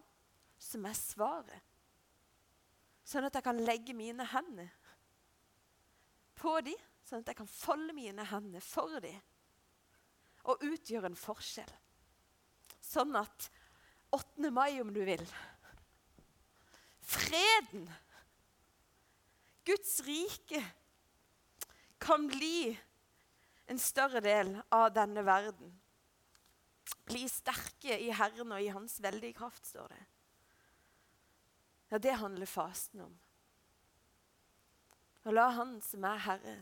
som 0.61 0.85
er 0.88 0.98
svaret. 0.98 1.64
Sånn 3.06 3.26
at 3.26 3.35
jeg 3.38 3.46
kan 3.46 3.64
legge 3.64 3.94
mine 3.96 4.24
hender 4.28 4.70
på 6.38 6.59
dem, 6.64 6.79
sånn 7.07 7.22
at 7.22 7.33
jeg 7.33 7.38
kan 7.40 7.51
folde 7.51 7.94
mine 7.96 8.25
hender 8.31 8.64
for 8.64 9.01
dem 9.03 9.18
og 10.46 10.62
utgjøre 10.62 11.11
en 11.11 11.18
forskjell. 11.18 11.70
Sånn 12.83 13.16
at 13.18 13.49
8. 14.14 14.51
mai, 14.55 14.79
om 14.81 14.92
du 14.94 15.03
vil 15.07 15.25
Freden, 17.07 17.87
Guds 19.66 20.01
rike, 20.07 20.62
kan 22.03 22.27
bli 22.31 22.70
en 23.66 23.79
større 23.83 24.22
del 24.22 24.53
av 24.75 24.92
denne 24.94 25.22
verden. 25.27 25.70
Bli 27.07 27.27
sterke 27.31 27.99
i 27.99 28.12
Herren 28.14 28.55
og 28.55 28.62
i 28.62 28.70
Hans 28.75 28.99
veldige 29.03 29.38
kraft, 29.38 29.66
står 29.66 29.94
det. 29.94 30.03
Ja, 31.90 31.99
det 32.03 32.18
handler 32.18 32.51
fasten 32.51 33.07
om. 33.07 33.14
Og 35.26 35.34
la 35.34 35.48
Han 35.58 35.76
som 35.82 36.04
er 36.06 36.22
Herre, 36.22 36.56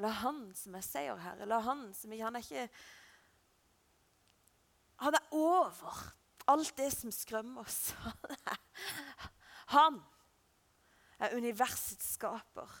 la 0.00 0.12
Han 0.20 0.42
som 0.56 0.76
er 0.76 0.84
seierherre, 0.84 1.48
la 1.48 1.60
Han 1.64 1.88
som 1.96 2.12
ikke 2.12 2.26
Han 2.28 2.36
er 2.36 2.44
ikke 2.44 2.68
Han 5.00 5.16
er 5.16 5.28
over 5.32 6.00
alt 6.50 6.76
det 6.76 6.90
som 6.92 7.12
skrømmer 7.14 7.64
oss. 7.64 7.94
Han 9.76 10.00
er 11.20 11.36
universets 11.36 12.16
skaper, 12.16 12.72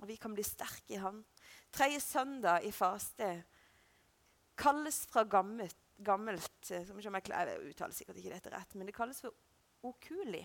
og 0.00 0.08
vi 0.08 0.16
kan 0.20 0.32
bli 0.36 0.44
sterke 0.46 0.94
i 0.94 1.00
Han. 1.02 1.18
Tredje 1.74 2.00
søndag 2.00 2.64
i 2.64 2.72
faste 2.72 3.32
kalles 4.60 5.02
fra 5.10 5.24
gammelt, 5.24 5.76
gammelt 6.04 6.70
eh, 6.70 6.88
jeg 6.88 7.60
uttaler 7.70 7.96
sikkert 7.96 8.20
ikke 8.20 8.34
dette 8.34 8.52
rett, 8.52 8.74
men 8.76 8.88
det 8.88 8.96
kalles 8.96 9.20
for 9.24 9.34
okuli. 9.86 10.42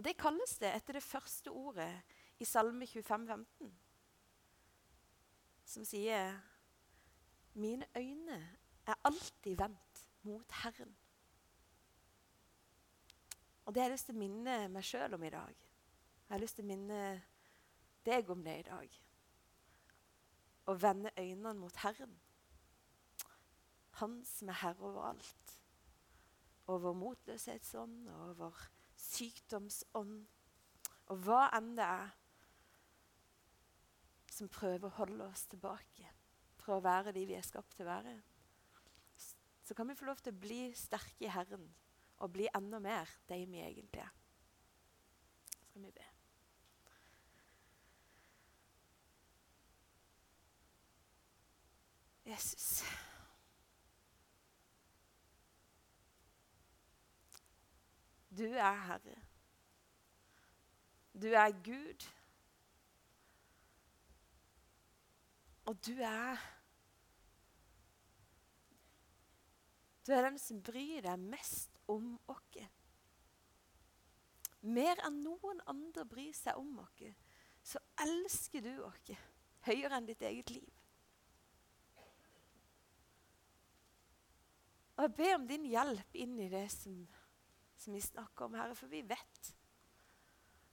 Og 0.00 0.04
det 0.04 0.16
kalles 0.16 0.54
det 0.56 0.70
etter 0.72 0.96
det 0.96 1.04
første 1.04 1.52
ordet 1.52 1.90
i 2.40 2.46
Salme 2.48 2.86
25, 2.88 3.26
15, 3.28 3.72
som 5.68 5.84
sier 5.84 6.38
Mine 7.60 7.84
øyne 7.98 8.38
er 8.86 8.96
alltid 9.04 9.58
vendt 9.60 10.00
mot 10.24 10.56
Herren. 10.62 10.96
Og 13.66 13.74
det 13.74 13.82
har 13.82 13.90
jeg 13.90 13.98
lyst 13.98 14.08
til 14.08 14.16
å 14.16 14.22
minne 14.22 14.56
meg 14.72 14.88
sjøl 14.88 15.18
om 15.18 15.28
i 15.28 15.34
dag. 15.36 15.60
Jeg 15.60 16.32
har 16.32 16.44
lyst 16.46 16.56
til 16.56 16.64
å 16.64 16.72
minne 16.72 17.04
deg 18.08 18.32
om 18.32 18.48
det 18.48 18.56
i 18.56 18.66
dag. 18.72 18.98
Å 20.64 20.80
vende 20.80 21.12
øynene 21.18 21.56
mot 21.60 21.84
Herren. 21.84 22.16
Han 24.00 24.22
som 24.24 24.48
er 24.48 24.62
herre 24.64 24.94
over 24.94 25.12
alt. 25.12 25.56
Over 26.72 26.96
motløshetsånd, 27.04 28.06
og 28.08 28.28
over 28.32 28.68
sykdomsånd. 29.10 30.16
Og 31.10 31.22
hva 31.26 31.46
enn 31.56 31.74
det 31.78 31.86
er 31.86 32.16
som 34.30 34.48
prøver 34.52 34.86
å 34.88 34.96
holde 35.00 35.26
oss 35.26 35.44
tilbake 35.50 36.06
fra 36.60 36.76
å 36.76 36.84
være 36.84 37.12
de 37.16 37.24
vi 37.28 37.36
er 37.36 37.44
skapt 37.44 37.74
til 37.76 37.84
å 37.84 37.90
være, 37.90 38.14
så 39.66 39.76
kan 39.76 39.90
vi 39.90 39.98
få 39.98 40.08
lov 40.08 40.22
til 40.22 40.34
å 40.34 40.40
bli 40.40 40.62
sterke 40.78 41.26
i 41.26 41.32
Herren 41.34 41.66
og 42.20 42.32
bli 42.34 42.48
enda 42.54 42.80
mer 42.82 43.10
de 43.28 43.42
vi 43.46 43.60
egentlig 43.64 44.02
er. 44.04 44.14
Så 45.50 45.66
Skal 45.70 45.84
vi 45.84 45.92
be. 45.98 46.08
Jesus. 52.30 52.82
Du 58.30 58.44
er 58.44 58.76
Herre. 58.86 59.16
Du 61.12 61.26
er 61.26 61.50
Gud. 61.64 62.06
Og 65.66 65.86
du 65.86 65.92
er 65.92 66.36
Du 70.06 70.12
er 70.12 70.24
den 70.26 70.38
som 70.42 70.62
bryr 70.62 71.04
deg 71.04 71.18
mest 71.22 71.76
om 71.86 72.16
oss. 72.32 72.56
Mer 74.60 74.98
enn 75.06 75.20
noen 75.22 75.60
andre 75.70 76.02
bryr 76.08 76.32
seg 76.34 76.58
om 76.58 76.80
oss, 76.82 77.04
så 77.62 77.78
elsker 78.02 78.64
du 78.64 78.72
oss 78.88 79.12
høyere 79.68 80.00
enn 80.00 80.08
ditt 80.08 80.24
eget 80.26 80.50
liv. 80.50 80.72
Og 84.96 85.06
Jeg 85.06 85.14
ber 85.16 85.34
om 85.38 85.46
din 85.48 85.64
hjelp 85.70 86.18
inn 86.24 86.34
i 86.42 86.50
det 86.52 86.66
som, 86.74 86.96
som 87.80 87.96
vi 87.96 88.02
snakker 88.04 88.46
om, 88.46 88.56
Herre, 88.58 88.76
for 88.76 88.92
vi 88.92 89.00
vet 89.08 89.50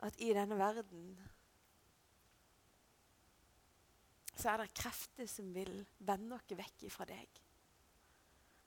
at 0.06 0.20
i 0.22 0.34
denne 0.36 0.58
verden 0.60 1.16
så 4.38 4.52
er 4.52 4.62
det 4.62 4.76
krefter 4.78 5.30
som 5.30 5.50
vil 5.56 5.80
vende 6.06 6.38
oss 6.38 6.54
vekk 6.54 6.86
fra 6.94 7.08
deg. 7.10 7.40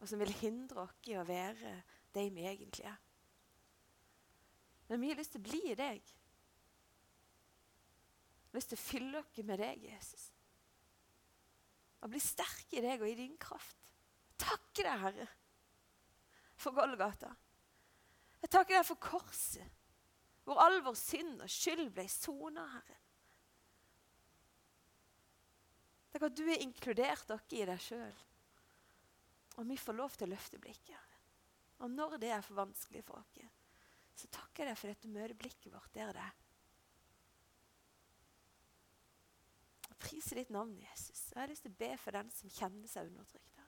Og 0.01 0.09
som 0.09 0.19
vil 0.23 0.33
hindre 0.41 0.87
oss 0.87 1.11
i 1.13 1.15
å 1.21 1.27
være 1.29 1.77
de 2.15 2.25
vi 2.35 2.47
egentlig 2.49 2.89
er. 2.91 2.99
Men 4.89 5.05
vi 5.05 5.13
har 5.13 5.21
lyst 5.21 5.37
til 5.37 5.43
å 5.43 5.47
bli 5.47 5.61
i 5.71 5.77
deg. 5.79 6.01
Vi 8.41 8.51
har 8.51 8.59
lyst 8.59 8.73
til 8.73 8.81
å 8.81 8.83
fylle 8.83 9.21
oss 9.21 9.45
med 9.47 9.63
deg, 9.63 9.85
Jesus. 9.93 10.25
Og 12.01 12.11
bli 12.11 12.23
sterke 12.25 12.81
i 12.81 12.83
deg 12.83 13.05
og 13.05 13.13
i 13.13 13.19
din 13.21 13.37
kraft. 13.39 13.93
Takke 14.41 14.83
deg, 14.83 15.05
Herre, 15.05 15.29
for 16.59 16.75
Golgata. 16.75 17.31
Jeg 18.41 18.53
takker 18.53 18.79
deg 18.79 18.87
for 18.89 19.01
korset, 19.03 19.77
hvor 20.49 20.61
all 20.65 20.81
vår 20.85 20.97
synd 20.99 21.45
og 21.45 21.53
skyld 21.53 21.91
ble 21.95 22.07
sona, 22.11 22.65
Herre. 22.73 22.99
Takk 26.11 26.27
at 26.27 26.37
du 26.37 26.43
har 26.49 26.65
inkludert 26.65 27.29
dere 27.29 27.55
i 27.55 27.67
deg 27.69 27.83
sjøl. 27.85 28.19
Og 29.61 29.67
vi 29.69 29.77
får 29.79 29.97
lov 29.99 30.17
til 30.17 30.27
å 30.27 30.33
løfte 30.33 30.59
blikket. 30.63 31.17
Og 31.81 31.91
når 31.93 32.19
det 32.21 32.33
er 32.35 32.45
for 32.45 32.59
vanskelig 32.59 33.03
for 33.07 33.21
oss, 33.21 33.31
så 34.21 34.29
takker 34.33 34.65
jeg 34.65 34.73
deg 34.73 34.81
for 34.81 34.93
at 34.93 35.05
du 35.05 35.13
møter 35.13 35.37
blikket 35.39 35.73
vårt 35.73 35.95
der 35.95 36.11
det 36.17 36.25
er. 36.25 36.41
Jeg 39.87 40.01
priser 40.03 40.41
ditt 40.41 40.53
navn, 40.53 40.75
Jesus. 40.81 41.29
Jeg 41.31 41.41
har 41.41 41.53
lyst 41.53 41.65
til 41.65 41.73
å 41.73 41.81
be 41.81 41.93
for 42.01 42.17
den 42.17 42.33
som 42.35 42.53
kjenner 42.53 42.91
seg 42.91 43.09
undertrykt. 43.09 43.63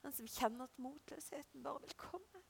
Den 0.00 0.14
som 0.16 0.28
kjenner 0.32 0.68
at 0.68 0.80
motløsheten 0.80 1.64
bare 1.64 1.82
vil 1.84 1.96
komme. 2.00 2.44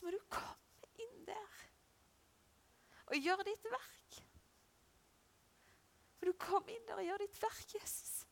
Jesus, 0.00 0.02
må 0.02 0.10
du 0.10 0.20
komme 0.32 1.04
inn 1.04 1.24
der 1.28 1.60
og 3.10 3.18
gjøre 3.18 3.44
ditt 3.44 3.64
verk. 3.66 4.18
For 6.18 6.30
du 6.30 6.36
kom 6.38 6.68
inn 6.70 6.84
der 6.86 7.00
og 7.00 7.04
gjør 7.04 7.22
ditt 7.24 7.40
verk, 7.42 7.74
Jesus. 7.74 8.24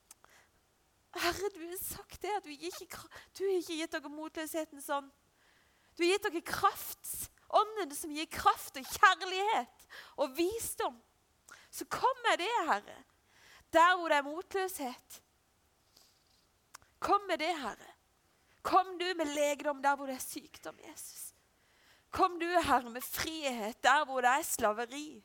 Herre, 1.19 1.49
du 1.55 1.61
har 1.65 1.81
sagt 1.81 2.21
det, 2.23 2.31
at 2.37 2.45
du, 2.45 2.53
ikke, 2.53 2.87
du 3.35 3.45
har 3.45 3.57
ikke 3.57 3.79
gitt 3.81 3.97
dere 3.97 4.13
motløsheten 4.13 4.83
sånn. 4.85 5.09
Du 5.97 6.05
har 6.05 6.13
gitt 6.13 6.29
dere 6.29 6.45
kraft, 6.47 7.11
ånden 7.49 7.95
som 7.97 8.13
gir 8.15 8.29
kraft 8.31 8.79
og 8.79 8.93
kjærlighet 8.93 9.89
og 10.21 10.37
visdom. 10.39 11.01
Så 11.75 11.89
kom 11.91 12.23
med 12.29 12.39
det, 12.45 12.53
Herre, 12.69 13.01
der 13.75 13.97
hvor 13.97 14.13
det 14.13 14.21
er 14.21 14.29
motløshet. 14.29 15.23
Kom 17.03 17.27
med 17.27 17.43
det, 17.43 17.51
Herre. 17.57 17.97
Kom 18.63 18.95
du 19.01 19.09
med 19.19 19.35
legedom 19.35 19.83
der 19.83 19.99
hvor 19.99 20.07
det 20.07 20.21
er 20.21 20.29
sykdom, 20.29 20.79
Jesus. 20.87 21.28
Kom 22.11 22.39
du, 22.41 22.47
Herre, 22.47 22.91
med 22.91 23.03
frihet 23.03 23.83
der 23.83 24.05
hvor 24.05 24.21
det 24.21 24.31
er 24.31 24.43
slaveri. 24.43 25.25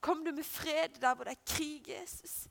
Kom 0.00 0.24
du 0.24 0.32
med 0.32 0.44
fred 0.44 1.00
der 1.00 1.14
hvor 1.14 1.24
det 1.24 1.32
er 1.32 1.44
krig, 1.46 1.88
Jesus. 1.88 2.48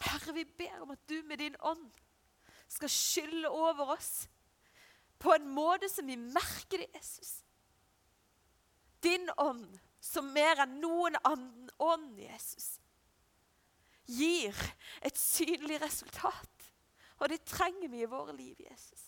Herre, 0.00 0.34
vi 0.34 0.44
ber 0.44 0.80
om 0.80 0.90
at 0.90 1.08
du 1.08 1.22
med 1.24 1.36
din 1.38 1.56
ånd 1.60 1.90
skal 2.68 2.90
skylle 2.90 3.48
over 3.48 3.96
oss 3.96 4.28
på 5.18 5.32
en 5.32 5.48
måte 5.48 5.88
som 5.88 6.06
vi 6.06 6.16
merker 6.16 6.82
det, 6.82 6.88
Jesus. 6.94 7.44
Din 9.02 9.28
ånd, 9.36 9.78
som 10.00 10.28
mer 10.34 10.60
enn 10.64 10.78
noen 10.80 11.16
annen 11.24 11.70
ånd, 11.78 12.18
Jesus, 12.20 12.76
gir 14.06 14.54
et 15.02 15.18
synlig 15.18 15.80
resultat. 15.82 16.72
Og 17.16 17.28
det 17.28 17.42
trenger 17.48 17.88
vi 17.88 18.02
i 18.02 18.10
våre 18.10 18.36
liv, 18.36 18.56
Jesus. 18.60 19.06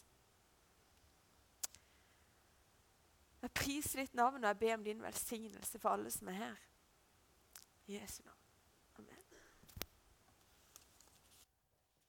Jeg 3.42 3.54
priser 3.54 4.02
ditt 4.02 4.16
navn 4.18 4.42
og 4.42 4.48
jeg 4.48 4.58
ber 4.58 4.74
om 4.74 4.84
din 4.84 5.02
velsignelse 5.02 5.78
for 5.78 5.94
alle 5.94 6.10
som 6.10 6.28
er 6.28 6.40
her. 6.40 6.56
Jesu 7.88 8.22
navn. 8.24 8.37